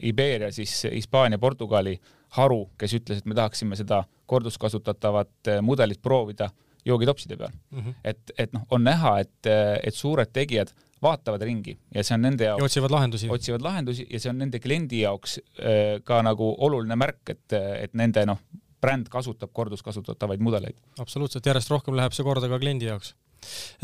Iberia, 0.02 0.48
siis 0.52 0.86
Hispaania, 0.88 1.38
Portugali 1.38 1.98
haru, 2.40 2.70
kes 2.80 2.96
ütles, 2.96 3.20
et 3.20 3.28
me 3.28 3.36
tahaksime 3.36 3.76
seda 3.76 4.00
korduskasutatavat 4.32 5.52
mudelit 5.62 6.00
proovida 6.02 6.48
joogitopside 6.86 7.36
peal 7.38 7.52
mm. 7.52 7.80
-hmm. 7.80 7.94
et, 8.04 8.32
et 8.38 8.54
noh, 8.54 8.64
on 8.72 8.84
näha, 8.84 9.20
et, 9.20 9.52
et 9.84 9.94
suured 9.94 10.32
tegijad 10.34 10.72
vaatavad 11.04 11.44
ringi 11.46 11.76
ja 11.94 12.04
see 12.04 12.18
on 12.18 12.26
nende 12.28 12.48
jaoks. 12.50 12.66
otsivad 12.70 12.94
lahendusi. 12.96 13.30
otsivad 13.34 13.66
lahendusi 13.66 14.08
ja 14.10 14.22
see 14.24 14.32
on 14.32 14.42
nende 14.44 14.62
kliendi 14.64 15.04
jaoks 15.04 15.40
äh, 15.40 16.00
ka 16.08 16.22
nagu 16.26 16.54
oluline 16.68 16.98
märk, 17.00 17.36
et, 17.36 17.58
et 17.58 17.98
nende 17.98 18.26
noh, 18.30 18.42
bränd 18.84 19.10
kasutab 19.12 19.54
korduskasutatavaid 19.56 20.44
mudeleid. 20.44 20.80
absoluutselt, 21.00 21.46
järjest 21.46 21.72
rohkem 21.72 21.96
läheb 22.00 22.16
see 22.16 22.26
korda 22.28 22.50
ka 22.52 22.60
kliendi 22.62 22.90
jaoks. 22.90 23.14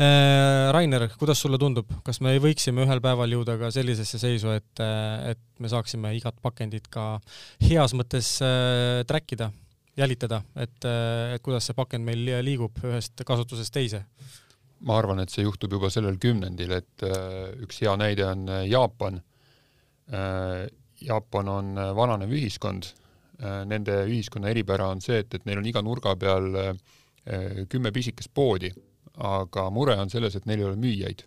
Äh, 0.00 0.70
Rainer, 0.72 1.04
kuidas 1.20 1.40
sulle 1.42 1.58
tundub, 1.60 1.90
kas 2.04 2.22
me 2.24 2.32
võiksime 2.40 2.86
ühel 2.86 3.02
päeval 3.04 3.32
jõuda 3.36 3.58
ka 3.60 3.68
sellisesse 3.74 4.20
seisu, 4.20 4.54
et, 4.56 4.84
et 5.34 5.42
me 5.60 5.68
saaksime 5.68 6.14
igat 6.16 6.38
pakendit 6.42 6.88
ka 6.92 7.10
heas 7.66 7.92
mõttes 7.96 8.38
äh, 8.44 9.02
track 9.08 9.36
ida, 9.36 9.50
jälitada, 10.00 10.40
et, 10.56 10.78
et 10.86 11.42
kuidas 11.44 11.66
see 11.68 11.76
pakend 11.76 12.06
meil 12.06 12.24
liigub 12.46 12.80
ühest 12.88 13.20
kasutusest 13.26 13.74
teise? 13.74 14.06
Ma 14.86 14.98
arvan, 15.00 15.20
et 15.22 15.32
see 15.32 15.44
juhtub 15.44 15.74
juba 15.76 15.90
sellel 15.92 16.18
kümnendil, 16.20 16.72
et 16.78 17.04
äh, 17.06 17.50
üks 17.64 17.82
hea 17.84 17.94
näide 18.00 18.26
on 18.28 18.46
äh, 18.48 18.64
Jaapan. 18.70 19.20
Äh, 20.12 20.68
Jaapan 21.00 21.48
on 21.48 21.76
vananev 21.96 22.32
ühiskond. 22.36 22.94
Nende 23.40 23.94
ühiskonna 24.04 24.50
eripära 24.50 24.90
on 24.92 24.98
see, 25.00 25.22
et, 25.22 25.32
et 25.32 25.46
neil 25.48 25.62
on 25.62 25.68
iga 25.70 25.80
nurga 25.80 26.12
peal 26.20 26.50
kümme 27.72 27.88
pisikest 27.88 28.28
poodi, 28.36 28.68
aga 29.16 29.64
mure 29.72 29.94
on 29.96 30.12
selles, 30.12 30.36
et 30.36 30.44
neil 30.44 30.60
ei 30.60 30.66
ole 30.68 30.76
müüjaid. 30.76 31.24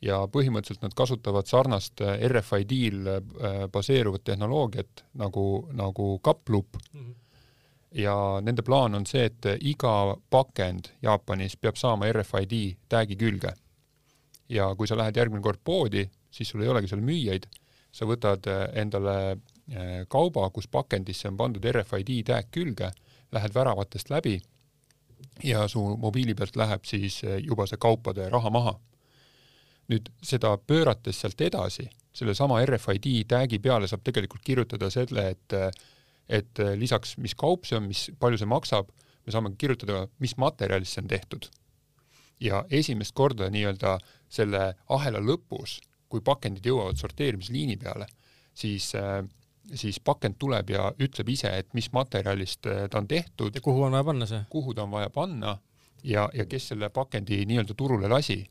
ja 0.00 0.22
põhimõtteliselt 0.32 0.86
nad 0.86 0.96
kasutavad 0.96 1.44
sarnast 1.48 2.00
RFID-l 2.00 3.68
baseeruvat 3.72 4.24
tehnoloogiat 4.24 5.04
nagu, 5.20 5.68
nagu 5.76 6.08
Kaplup 6.24 6.80
mm. 6.80 7.04
-hmm 7.04 7.25
ja 7.96 8.40
nende 8.44 8.62
plaan 8.62 8.94
on 8.94 9.06
see, 9.08 9.26
et 9.30 9.46
iga 9.64 10.16
pakend 10.30 10.90
Jaapanis 11.02 11.56
peab 11.56 11.78
saama 11.80 12.10
RFID 12.12 12.56
tag'i 12.92 13.16
külge. 13.16 13.54
ja 14.48 14.68
kui 14.78 14.86
sa 14.86 14.94
lähed 14.96 15.16
järgmine 15.16 15.42
kord 15.42 15.58
poodi, 15.64 16.04
siis 16.30 16.48
sul 16.48 16.62
ei 16.62 16.68
olegi 16.70 16.86
seal 16.86 17.00
müüjaid, 17.02 17.48
sa 17.90 18.06
võtad 18.06 18.46
eh, 18.46 18.66
endale 18.82 19.16
eh, 19.32 20.04
kauba, 20.08 20.50
kus 20.54 20.68
pakendisse 20.70 21.28
on 21.28 21.36
pandud 21.36 21.64
RFID 21.64 22.12
tag 22.28 22.52
külge, 22.54 22.92
lähed 23.32 23.54
väravatest 23.54 24.12
läbi 24.12 24.36
ja 25.44 25.66
su 25.68 25.82
mobiili 25.98 26.34
pealt 26.34 26.56
läheb 26.56 26.84
siis 26.86 27.22
eh, 27.24 27.40
juba 27.42 27.66
see 27.66 27.80
kaupade 27.80 28.28
raha 28.30 28.50
maha. 28.50 28.78
nüüd 29.86 30.08
seda 30.18 30.56
pöörates 30.58 31.20
sealt 31.22 31.40
edasi, 31.40 31.84
sellesama 32.12 32.58
RFID 32.66 33.06
tag'i 33.30 33.60
peale 33.62 33.86
saab 33.86 34.02
tegelikult 34.02 34.42
kirjutada 34.42 34.90
selle, 34.90 35.28
et 35.30 35.54
et 36.28 36.60
äh, 36.62 36.74
lisaks, 36.78 37.16
mis 37.22 37.34
kaup 37.38 37.66
see 37.66 37.78
on, 37.78 37.86
mis, 37.90 38.08
palju 38.20 38.40
see 38.40 38.50
maksab, 38.50 38.90
me 39.26 39.34
saame 39.34 39.54
kirjutada, 39.58 40.06
mis 40.22 40.36
materjalist 40.40 40.96
see 40.96 41.04
on 41.04 41.08
tehtud. 41.10 41.50
ja 42.40 42.66
esimest 42.70 43.14
korda 43.16 43.46
nii-öelda 43.48 43.94
selle 44.28 44.74
ahela 44.92 45.22
lõpus, 45.24 45.78
kui 46.08 46.20
pakendid 46.20 46.66
jõuavad 46.68 46.98
sorteerimisliini 47.00 47.78
peale, 47.80 48.06
siis 48.54 48.90
äh, 48.94 49.22
siis 49.74 50.00
pakend 50.00 50.36
tuleb 50.38 50.70
ja 50.70 50.90
ütleb 51.02 51.30
ise, 51.32 51.50
et 51.58 51.72
mis 51.74 51.88
materjalist 51.92 52.66
äh, 52.70 52.84
ta 52.90 52.98
on 52.98 53.08
tehtud. 53.08 53.54
ja 53.54 53.60
kuhu 53.60 53.82
on 53.82 53.92
vaja 53.92 54.04
panna 54.04 54.26
see? 54.26 54.42
kuhu 54.50 54.74
ta 54.74 54.84
on 54.84 54.90
vaja 54.90 55.10
panna 55.10 55.58
ja, 56.04 56.28
ja 56.34 56.46
kes 56.46 56.68
selle 56.68 56.88
pakendi 56.88 57.44
nii-öelda 57.46 57.74
turule 57.74 58.08
lasi 58.08 58.44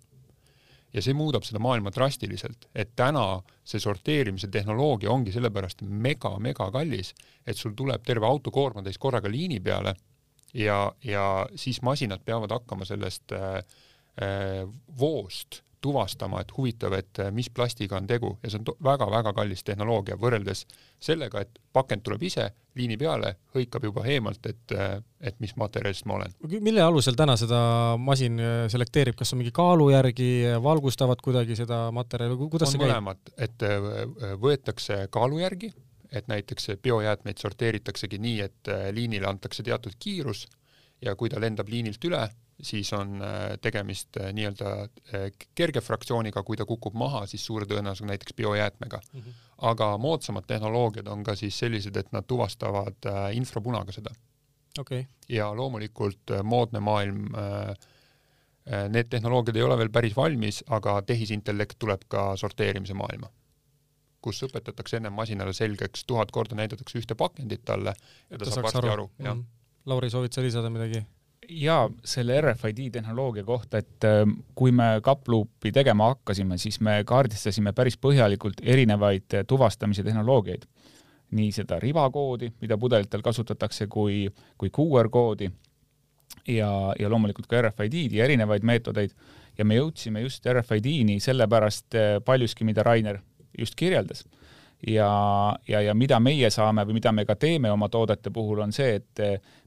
ja 0.95 1.03
see 1.03 1.15
muudab 1.17 1.43
seda 1.43 1.59
maailma 1.59 1.91
drastiliselt, 1.91 2.69
et 2.75 2.93
täna 2.95 3.41
see 3.67 3.81
sorteerimise 3.83 4.47
tehnoloogia 4.51 5.11
ongi 5.11 5.33
sellepärast 5.35 5.83
mega-mega 5.83 6.69
kallis, 6.71 7.11
et 7.45 7.59
sul 7.59 7.75
tuleb 7.75 8.03
terve 8.07 8.27
autokoormatäis 8.29 8.99
korraga 9.01 9.31
liini 9.31 9.59
peale 9.59 9.95
ja, 10.55 10.79
ja 11.03 11.25
siis 11.59 11.81
masinad 11.83 12.23
peavad 12.25 12.55
hakkama 12.55 12.87
sellest 12.87 13.35
äh, 13.35 13.59
äh, 14.23 14.63
voost 14.99 15.61
tuvastama, 15.85 16.41
et 16.41 16.51
huvitav, 16.57 16.95
et 16.97 17.21
äh, 17.21 17.31
mis 17.35 17.49
plastiga 17.53 17.99
on 17.99 18.07
tegu 18.09 18.31
ja 18.43 18.51
see 18.51 18.61
on 18.61 18.75
väga-väga 18.87 19.33
kallis 19.37 19.63
tehnoloogia 19.67 20.17
võrreldes 20.21 20.65
sellega, 21.03 21.43
et 21.45 21.59
pakend 21.75 22.05
tuleb 22.05 22.23
ise 22.25 22.47
liini 22.75 22.97
peale, 22.99 23.35
hõikab 23.55 23.85
juba 23.87 24.05
eemalt, 24.11 24.49
et, 24.49 24.73
äh, 24.75 24.97
et 25.21 25.37
mis 25.43 25.53
materjalist 25.59 26.07
ma 26.09 26.17
olen. 26.17 26.35
mille 26.65 26.83
alusel 26.83 27.17
täna 27.19 27.37
seda 27.39 27.59
masin 28.01 28.41
äh, 28.41 28.57
selekteerib, 28.71 29.17
kas 29.19 29.33
on 29.35 29.43
mingi 29.43 29.53
kaalu 29.55 29.91
järgi, 29.93 30.29
valgustavad 30.63 31.21
kuidagi 31.23 31.57
seda 31.59 31.85
materjali, 31.95 32.37
kuidas 32.45 32.71
on 32.71 32.77
see 32.77 32.81
käib? 32.81 32.89
mõlemad, 32.89 33.33
et 33.37 33.67
võetakse 34.41 35.05
kaalu 35.13 35.43
järgi, 35.43 35.73
et 36.15 36.29
näiteks 36.31 36.75
biojäätmeid 36.81 37.41
sorteeritaksegi 37.41 38.21
nii, 38.21 38.39
et 38.45 38.73
liinile 38.95 39.27
antakse 39.29 39.63
teatud 39.65 39.97
kiirus 39.99 40.45
ja 41.03 41.15
kui 41.19 41.29
ta 41.29 41.41
lendab 41.41 41.69
liinilt 41.69 42.03
üle, 42.07 42.23
siis 42.61 42.93
on 42.93 43.21
äh, 43.21 43.57
tegemist 43.61 44.17
äh, 44.17 44.31
nii-öelda 44.33 44.87
kerge 45.55 45.81
fraktsiooniga, 45.81 46.43
kui 46.43 46.57
ta 46.57 46.65
kukub 46.65 46.95
maha, 46.95 47.25
siis 47.27 47.45
suure 47.45 47.67
tõenäosusega 47.69 48.13
näiteks 48.13 48.33
biojäätmega 48.37 49.01
mm. 49.13 49.19
-hmm. 49.19 49.41
aga 49.71 49.97
moodsamad 49.97 50.47
tehnoloogiad 50.47 51.07
on 51.07 51.23
ka 51.23 51.35
siis 51.35 51.59
sellised, 51.59 51.95
et 51.95 52.11
nad 52.11 52.23
tuvastavad 52.27 53.09
infrapunaga 53.33 53.91
seda 53.91 54.15
okay.. 54.79 55.05
ja 55.29 55.55
loomulikult 55.55 56.39
moodne 56.43 56.79
maailm 56.79 57.27
Need 58.89 59.11
tehnoloogiad 59.13 59.55
ei 59.55 59.61
ole 59.61 59.75
veel 59.77 59.89
päris 59.93 60.15
valmis, 60.17 60.63
aga 60.67 61.01
tehisintellekt 61.01 61.75
tuleb 61.79 62.01
ka 62.09 62.35
sorteerimise 62.35 62.93
maailma 62.97 63.29
kus 64.25 64.41
õpetatakse 64.47 64.97
enne 64.97 65.11
masinale 65.13 65.53
selgeks, 65.53 66.05
tuhat 66.09 66.31
korda 66.31 66.57
näidatakse 66.57 66.97
ühte 66.97 67.17
pakendit 67.19 67.61
talle 67.65 67.93
ja 67.93 68.39
ta, 68.39 68.45
ta 68.45 68.51
saab 68.55 68.63
varsti 68.69 68.81
aru, 68.81 68.93
aru., 68.93 69.09
jah. 69.19 69.35
-hmm. 69.35 69.43
Lauri, 69.85 70.09
soovid 70.09 70.33
sa 70.33 70.41
lisada 70.41 70.69
midagi? 70.73 71.03
Jaa, 71.49 71.89
selle 72.03 72.41
RFID 72.41 72.89
tehnoloogia 72.91 73.43
kohta, 73.43 73.77
et 73.77 74.03
ähm, 74.03 74.37
kui 74.55 74.71
me 74.71 74.99
Kaploopi 75.03 75.71
tegema 75.71 76.07
hakkasime, 76.13 76.57
siis 76.57 76.79
me 76.79 77.01
kaardistasime 77.05 77.73
päris 77.73 77.97
põhjalikult 78.01 78.63
erinevaid 78.63 79.33
äh, 79.33 79.45
tuvastamise 79.47 80.03
tehnoloogiaid. 80.03 80.65
nii 81.35 81.51
seda 81.51 81.79
ribakoodi, 81.81 82.51
mida 82.61 82.77
pudelitel 82.77 83.21
kasutatakse, 83.25 83.87
kui, 83.91 84.29
kui 84.57 84.69
QR 84.69 85.09
koodi 85.09 85.49
ja, 86.47 86.69
ja 86.99 87.09
loomulikult 87.09 87.47
ka 87.49 87.61
RFID-d 87.61 88.13
ja 88.13 88.27
erinevaid 88.29 88.63
meetodeid 88.63 89.15
ja 89.57 89.65
me 89.65 89.79
jõudsime 89.79 90.21
just 90.21 90.45
RFID-ni 90.45 91.17
sellepärast 91.19 91.97
äh, 91.97 92.17
paljuski, 92.25 92.63
mida 92.63 92.83
Rainer 92.83 93.19
just 93.57 93.75
kirjeldas. 93.75 94.25
Ja, 94.87 95.55
ja, 95.67 95.81
ja 95.81 95.93
mida 95.97 96.19
meie 96.21 96.49
saame 96.53 96.85
või 96.85 96.99
mida 96.99 97.11
me 97.15 97.25
ka 97.25 97.35
teeme 97.39 97.71
oma 97.73 97.89
toodete 97.89 98.31
puhul, 98.33 98.61
on 98.65 98.73
see, 98.75 98.99
et 98.99 99.21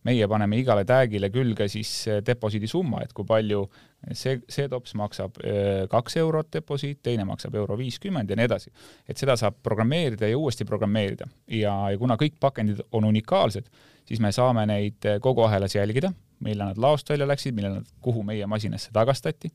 meie 0.07 0.29
paneme 0.31 0.61
igale 0.61 0.85
tag'ile 0.89 1.31
külge 1.35 1.69
siis 1.71 1.91
deposiidi 2.27 2.71
summa, 2.71 3.03
et 3.03 3.13
kui 3.17 3.27
palju 3.27 3.65
see, 4.13 4.39
see 4.49 4.69
tops 4.71 4.95
maksab 4.99 5.41
äh, 5.43 5.85
kaks 5.91 6.19
eurot 6.23 6.53
deposiit, 6.55 7.01
teine 7.03 7.27
maksab 7.29 7.57
euro 7.59 7.77
viiskümmend 7.79 8.31
ja 8.31 8.39
nii 8.39 8.49
edasi. 8.49 8.73
et 9.09 9.19
seda 9.19 9.37
saab 9.37 9.59
programmeerida 9.63 10.29
ja 10.29 10.39
uuesti 10.39 10.65
programmeerida 10.69 11.27
ja, 11.47 11.75
ja 11.91 11.99
kuna 11.99 12.17
kõik 12.21 12.39
pakendid 12.41 12.85
on 12.93 13.09
unikaalsed, 13.09 13.67
siis 14.07 14.21
me 14.21 14.33
saame 14.33 14.67
neid 14.71 15.09
kogu 15.21 15.43
ahelas 15.47 15.75
jälgida, 15.75 16.13
millal 16.45 16.71
nad 16.71 16.79
laost 16.79 17.11
välja 17.11 17.27
läksid, 17.27 17.57
millal 17.57 17.81
nad, 17.81 17.91
kuhu 18.01 18.23
meie 18.23 18.47
masinasse 18.47 18.95
tagastati 18.95 19.51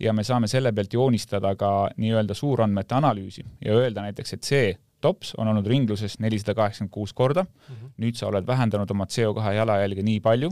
ja 0.00 0.12
me 0.12 0.24
saame 0.24 0.48
selle 0.48 0.72
pealt 0.72 0.94
joonistada 0.94 1.56
ka 1.58 1.90
nii-öelda 1.98 2.34
suurandmete 2.34 2.94
analüüsi 2.94 3.44
ja 3.64 3.74
öelda 3.74 4.06
näiteks, 4.06 4.38
et 4.38 4.46
see 4.46 4.70
tops 5.00 5.34
on 5.38 5.48
olnud 5.48 5.66
ringluses 5.66 6.18
nelisada 6.18 6.54
kaheksakümmend 6.54 6.92
kuus 6.94 7.12
korda 7.12 7.44
mm, 7.44 7.74
-hmm. 7.74 7.92
nüüd 8.04 8.18
sa 8.18 8.26
oled 8.26 8.46
vähendanud 8.46 8.90
oma 8.90 9.04
CO2 9.04 9.54
jalajälge 9.56 10.02
nii 10.02 10.20
palju 10.20 10.50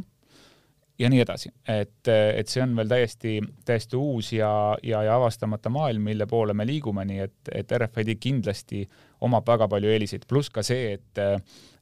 ja 0.98 1.10
nii 1.10 1.20
edasi, 1.22 1.52
et, 1.68 2.08
et 2.08 2.48
see 2.48 2.62
on 2.62 2.74
veel 2.76 2.88
täiesti, 2.90 3.36
täiesti 3.64 3.96
uus 3.96 4.32
ja, 4.32 4.50
ja, 4.82 5.02
ja 5.02 5.14
avastamata 5.14 5.70
maailm, 5.70 6.02
mille 6.02 6.26
poole 6.26 6.54
me 6.54 6.66
liigume, 6.66 7.04
nii 7.04 7.20
et, 7.22 7.52
et 7.54 7.72
RFID 7.78 8.16
kindlasti 8.20 8.82
omab 9.20 9.46
väga 9.46 9.68
palju 9.68 9.92
eeliseid, 9.94 10.26
pluss 10.28 10.50
ka 10.50 10.62
see, 10.66 10.96
et, 10.98 11.22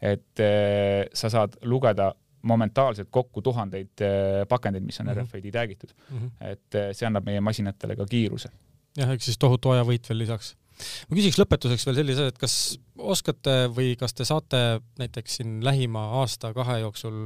et 0.00 0.44
sa 1.14 1.32
saad 1.32 1.56
lugeda 1.64 2.12
momentaalselt 2.46 3.08
kokku 3.10 3.42
tuhandeid 3.42 4.04
äh, 4.04 4.44
pakendeid, 4.48 4.84
mis 4.84 5.00
on 5.00 5.06
mm 5.06 5.12
-hmm. 5.12 5.24
RFID 5.24 5.50
tag'itud 5.52 5.90
mm. 6.10 6.18
-hmm. 6.18 6.46
et 6.52 6.74
äh, 6.74 6.92
see 6.92 7.06
annab 7.06 7.24
meie 7.24 7.40
masinatele 7.40 7.96
ka 7.96 8.06
kiiruse. 8.06 8.48
jah, 8.96 9.10
eks 9.10 9.24
siis 9.24 9.38
tohutu 9.38 9.70
ajavõit 9.70 10.08
veel 10.08 10.18
lisaks 10.18 10.56
ma 11.08 11.18
küsiks 11.18 11.38
lõpetuseks 11.40 11.86
veel 11.88 12.00
sellise, 12.00 12.26
et 12.30 12.38
kas 12.40 12.56
oskate 12.96 13.66
või 13.76 13.94
kas 14.00 14.14
te 14.16 14.24
saate 14.24 14.60
näiteks 15.00 15.38
siin 15.38 15.58
lähima 15.64 16.02
aasta-kahe 16.20 16.78
jooksul 16.80 17.18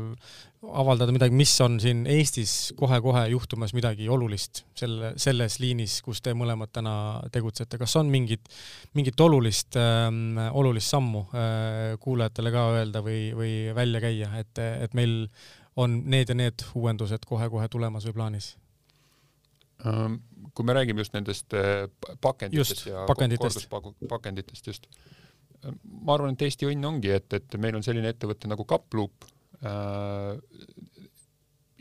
avaldada 0.60 1.12
midagi, 1.14 1.34
mis 1.36 1.52
on 1.64 1.78
siin 1.80 2.02
Eestis 2.10 2.72
kohe-kohe 2.78 3.26
juhtumas 3.32 3.72
midagi 3.76 4.08
olulist 4.12 4.64
selle, 4.76 5.14
selles 5.20 5.58
liinis, 5.62 6.00
kus 6.04 6.20
te 6.24 6.34
mõlemad 6.36 6.72
täna 6.74 6.94
tegutsete, 7.32 7.78
kas 7.80 7.96
on 8.00 8.10
mingit, 8.12 8.50
mingit 8.98 9.20
olulist 9.20 9.78
äh,, 9.80 10.10
olulist 10.52 10.92
sammu 10.92 11.24
äh, 11.30 11.94
kuulajatele 12.02 12.52
ka 12.54 12.66
öelda 12.76 13.04
või, 13.06 13.30
või 13.36 13.54
välja 13.76 14.02
käia, 14.04 14.34
et, 14.42 14.58
et 14.58 14.98
meil 14.98 15.22
on 15.80 16.02
need 16.10 16.28
ja 16.28 16.36
need 16.36 16.66
uuendused 16.74 17.24
kohe-kohe 17.28 17.68
tulemas 17.72 18.08
või 18.08 18.18
plaanis? 18.18 18.54
Kui 20.54 20.66
me 20.66 20.74
räägime 20.76 21.04
just 21.04 21.14
nendest 21.16 21.54
äh, 21.54 21.86
pakenditest 22.20 22.86
just, 22.86 22.86
ja 22.86 23.06
korduspakenditest 23.06 24.66
just, 24.66 24.86
ma 25.82 26.16
arvan, 26.16 26.34
et 26.34 26.42
Eesti 26.46 26.68
õnn 26.70 26.88
ongi, 26.88 27.12
et, 27.14 27.32
et 27.36 27.58
meil 27.60 27.76
on 27.78 27.84
selline 27.86 28.12
ettevõte 28.14 28.50
nagu 28.50 28.64
Kaploop 28.68 29.28
äh,, 29.60 30.34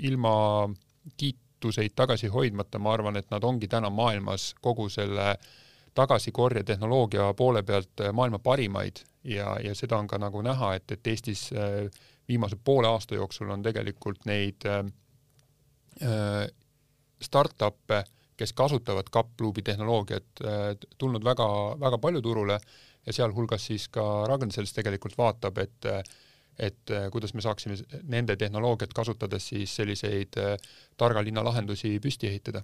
ilma 0.10 0.34
kiituseid 1.18 1.96
tagasi 1.96 2.28
hoidmata, 2.32 2.80
ma 2.80 2.94
arvan, 2.94 3.20
et 3.20 3.32
nad 3.32 3.44
ongi 3.44 3.68
täna 3.68 3.90
maailmas 3.90 4.54
kogu 4.62 4.90
selle 4.90 5.34
tagasikorje 5.96 6.64
tehnoloogia 6.64 7.34
poole 7.34 7.64
pealt 7.64 8.02
äh, 8.02 8.14
maailma 8.14 8.40
parimaid. 8.40 9.04
Ja, 9.24 9.58
ja 9.64 9.76
seda 9.76 9.98
on 10.00 10.08
ka 10.08 10.18
nagu 10.18 10.42
näha, 10.42 10.74
et, 10.80 10.92
et 10.92 11.08
Eestis 11.08 11.50
äh, 11.54 11.90
viimase 12.28 12.56
poole 12.64 12.88
aasta 12.88 13.18
jooksul 13.18 13.50
on 13.52 13.64
tegelikult 13.66 14.26
neid 14.30 14.66
äh, 14.66 14.86
äh 16.04 16.48
startup'e, 17.20 17.98
kes 18.40 18.56
kasutavad 18.56 19.12
Kapluubi 19.12 19.64
tehnoloogiat, 19.66 20.44
äh, 20.46 20.72
tulnud 20.98 21.26
väga, 21.26 21.50
väga 21.82 22.00
palju 22.02 22.24
turule 22.24 22.60
ja 23.06 23.16
sealhulgas 23.16 23.68
siis 23.72 23.88
ka 23.92 24.06
Ragn-Sells 24.30 24.76
tegelikult 24.76 25.18
vaatab, 25.20 25.64
et 25.66 25.94
et 26.60 26.92
äh, 26.92 27.08
kuidas 27.12 27.32
me 27.34 27.44
saaksime 27.44 27.78
nende 28.12 28.36
tehnoloogiat 28.36 28.92
kasutades 28.96 29.46
siis 29.54 29.78
selliseid 29.80 30.36
äh, 30.42 30.58
targa 31.00 31.24
linna 31.24 31.44
lahendusi 31.46 31.94
püsti 32.04 32.28
ehitada. 32.28 32.62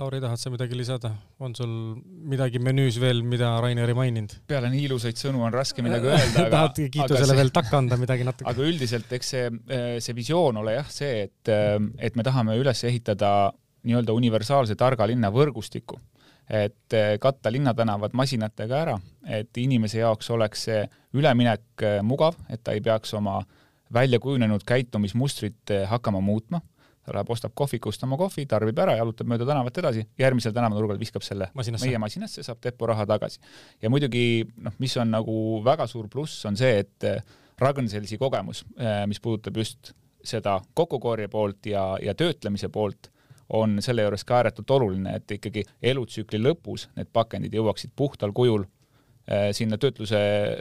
Lauri, 0.00 0.22
tahad 0.24 0.40
sa 0.40 0.48
midagi 0.48 0.72
lisada, 0.72 1.10
on 1.44 1.52
sul 1.52 1.72
midagi 2.32 2.56
menüüs 2.64 2.96
veel, 2.96 3.20
mida 3.28 3.50
Rainer 3.60 3.90
ei 3.92 3.96
maininud? 3.98 4.38
peale 4.48 4.70
nii 4.72 4.86
ilusaid 4.86 5.20
sõnu 5.20 5.44
on 5.44 5.52
raske 5.52 5.84
midagi 5.84 6.08
öelda 6.08 6.38
aga 6.46 6.52
tahad 6.54 6.80
kiitusele 6.94 7.28
see... 7.28 7.40
veel 7.42 7.52
takka 7.52 7.82
anda 7.82 7.98
midagi 8.00 8.24
natuke? 8.24 8.48
aga 8.48 8.64
üldiselt, 8.70 9.12
eks 9.12 9.34
see, 9.34 9.50
see 10.00 10.16
visioon 10.16 10.62
ole 10.62 10.78
jah 10.78 10.88
see, 10.88 11.26
et, 11.26 11.52
et 12.08 12.16
me 12.16 12.24
tahame 12.24 12.56
üles 12.62 12.80
ehitada 12.88 13.34
nii-öelda 13.86 14.14
universaalse 14.14 14.76
targa 14.78 15.06
linna 15.10 15.30
võrgustiku, 15.34 15.98
et 16.50 16.96
eh, 16.96 17.16
katta 17.20 17.52
linnatänavad 17.52 18.14
masinatega 18.18 18.80
ära, 18.84 18.96
et 19.26 19.56
inimese 19.62 20.02
jaoks 20.02 20.30
oleks 20.34 20.66
see 20.68 20.82
üleminek 21.16 21.84
eh, 21.84 22.00
mugav, 22.06 22.36
et 22.50 22.62
ta 22.64 22.74
ei 22.76 22.82
peaks 22.84 23.14
oma 23.18 23.40
välja 23.92 24.20
kujunenud 24.22 24.64
käitumismustrit 24.66 25.74
eh, 25.74 25.86
hakkama 25.88 26.20
muutma, 26.24 26.62
ta 27.02 27.14
läheb, 27.16 27.30
ostab 27.34 27.54
kohvikust 27.58 28.04
oma 28.06 28.18
kohvi, 28.20 28.46
tarbib 28.50 28.78
ära, 28.78 28.96
jalutab 28.98 29.30
mööda 29.30 29.46
tänavat 29.48 29.78
edasi, 29.82 30.04
järgmisel 30.18 30.54
tänavanurgal 30.54 31.00
viskab 31.00 31.24
selle 31.26 31.50
masinasse. 31.54 31.88
meie 31.88 32.02
masinasse, 32.02 32.44
saab 32.46 32.62
deporaha 32.62 33.06
tagasi. 33.10 33.40
ja 33.82 33.90
muidugi 33.90 34.44
noh, 34.62 34.76
mis 34.78 34.96
on 34.96 35.10
nagu 35.10 35.36
väga 35.64 35.88
suur 35.90 36.10
pluss, 36.12 36.44
on 36.46 36.58
see, 36.58 36.84
et 36.84 37.08
Ragn-Sellsi 37.62 38.18
kogemus, 38.18 38.64
mis 39.06 39.20
puudutab 39.22 39.58
just 39.60 39.92
seda 40.24 40.60
kokkukorje 40.74 41.28
poolt 41.28 41.66
ja, 41.66 41.82
ja 42.02 42.14
töötlemise 42.14 42.70
poolt, 42.72 43.10
on 43.48 43.80
selle 43.84 44.06
juures 44.06 44.24
ka 44.24 44.38
ääretult 44.40 44.70
oluline, 44.76 45.16
et 45.18 45.36
ikkagi 45.38 45.64
elutsükli 45.92 46.40
lõpus 46.42 46.88
need 46.96 47.10
pakendid 47.12 47.54
jõuaksid 47.54 47.92
puhtal 47.96 48.32
kujul 48.36 48.64
äh, 48.64 49.50
sinna 49.56 49.78
töötluse, 49.80 50.18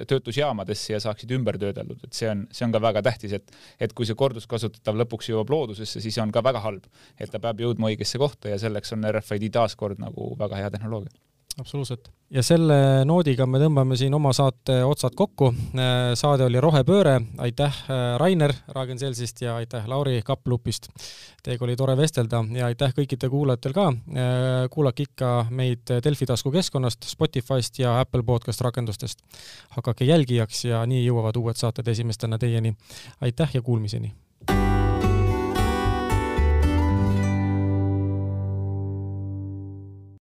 töötlusjaamadesse 0.09 0.95
ja 0.95 1.01
saaksid 1.03 1.31
ümber 1.37 1.59
töödeldud, 1.61 2.03
et 2.03 2.17
see 2.17 2.29
on, 2.31 2.45
see 2.51 2.67
on 2.67 2.75
ka 2.75 2.83
väga 2.83 3.05
tähtis, 3.09 3.35
et 3.39 3.57
et 3.79 3.93
kui 3.97 4.09
see 4.09 4.17
korduskasutatav 4.17 4.99
lõpuks 5.03 5.31
jõuab 5.31 5.53
loodusesse, 5.53 6.03
siis 6.03 6.19
on 6.23 6.31
ka 6.31 6.43
väga 6.43 6.63
halb, 6.67 6.87
et 7.19 7.31
ta 7.31 7.39
peab 7.39 7.63
jõudma 7.63 7.93
õigesse 7.93 8.21
kohta 8.21 8.53
ja 8.53 8.61
selleks 8.61 8.97
on 8.97 9.09
RFID 9.11 9.51
taaskord 9.57 10.01
nagu 10.01 10.33
väga 10.39 10.63
hea 10.63 10.73
tehnoloogia 10.77 11.30
absoluutselt. 11.59 12.09
ja 12.31 12.43
selle 12.43 12.75
noodiga 13.05 13.45
me 13.49 13.59
tõmbame 13.61 13.97
siin 13.99 14.13
oma 14.13 14.31
saate 14.33 14.81
otsad 14.87 15.15
kokku. 15.17 15.51
Äh, 15.75 16.13
saade 16.19 16.45
oli 16.47 16.61
Rohepööre, 16.63 17.17
aitäh 17.43 17.81
äh, 17.89 18.01
Rainer 18.21 18.53
Ragn-Sellsist 18.75 19.43
ja 19.43 19.55
aitäh 19.59 19.87
Lauri 19.87 20.21
Kaplupist. 20.25 20.89
Teiega 21.43 21.65
oli 21.65 21.75
tore 21.75 21.97
vestelda 21.97 22.43
ja 22.55 22.69
aitäh 22.69 22.95
kõikidele 22.97 23.33
kuulajatele 23.33 23.77
ka. 23.77 23.87
Äh, 23.91 24.65
kuulake 24.71 25.09
ikka 25.09 25.35
meid 25.49 25.93
Delfi 26.03 26.29
taskukeskkonnast, 26.29 27.07
Spotify'st 27.11 27.79
ja 27.83 27.99
Apple 27.99 28.23
podcast 28.23 28.61
rakendustest. 28.61 29.23
hakake 29.77 30.05
jälgijaks 30.05 30.65
ja 30.65 30.85
nii 30.85 31.05
jõuavad 31.05 31.37
uued 31.37 31.57
saated 31.59 31.87
esimestena 31.87 32.37
teieni. 32.37 32.75
aitäh 33.21 33.49
ja 33.53 33.61
kuulmiseni 33.61 34.13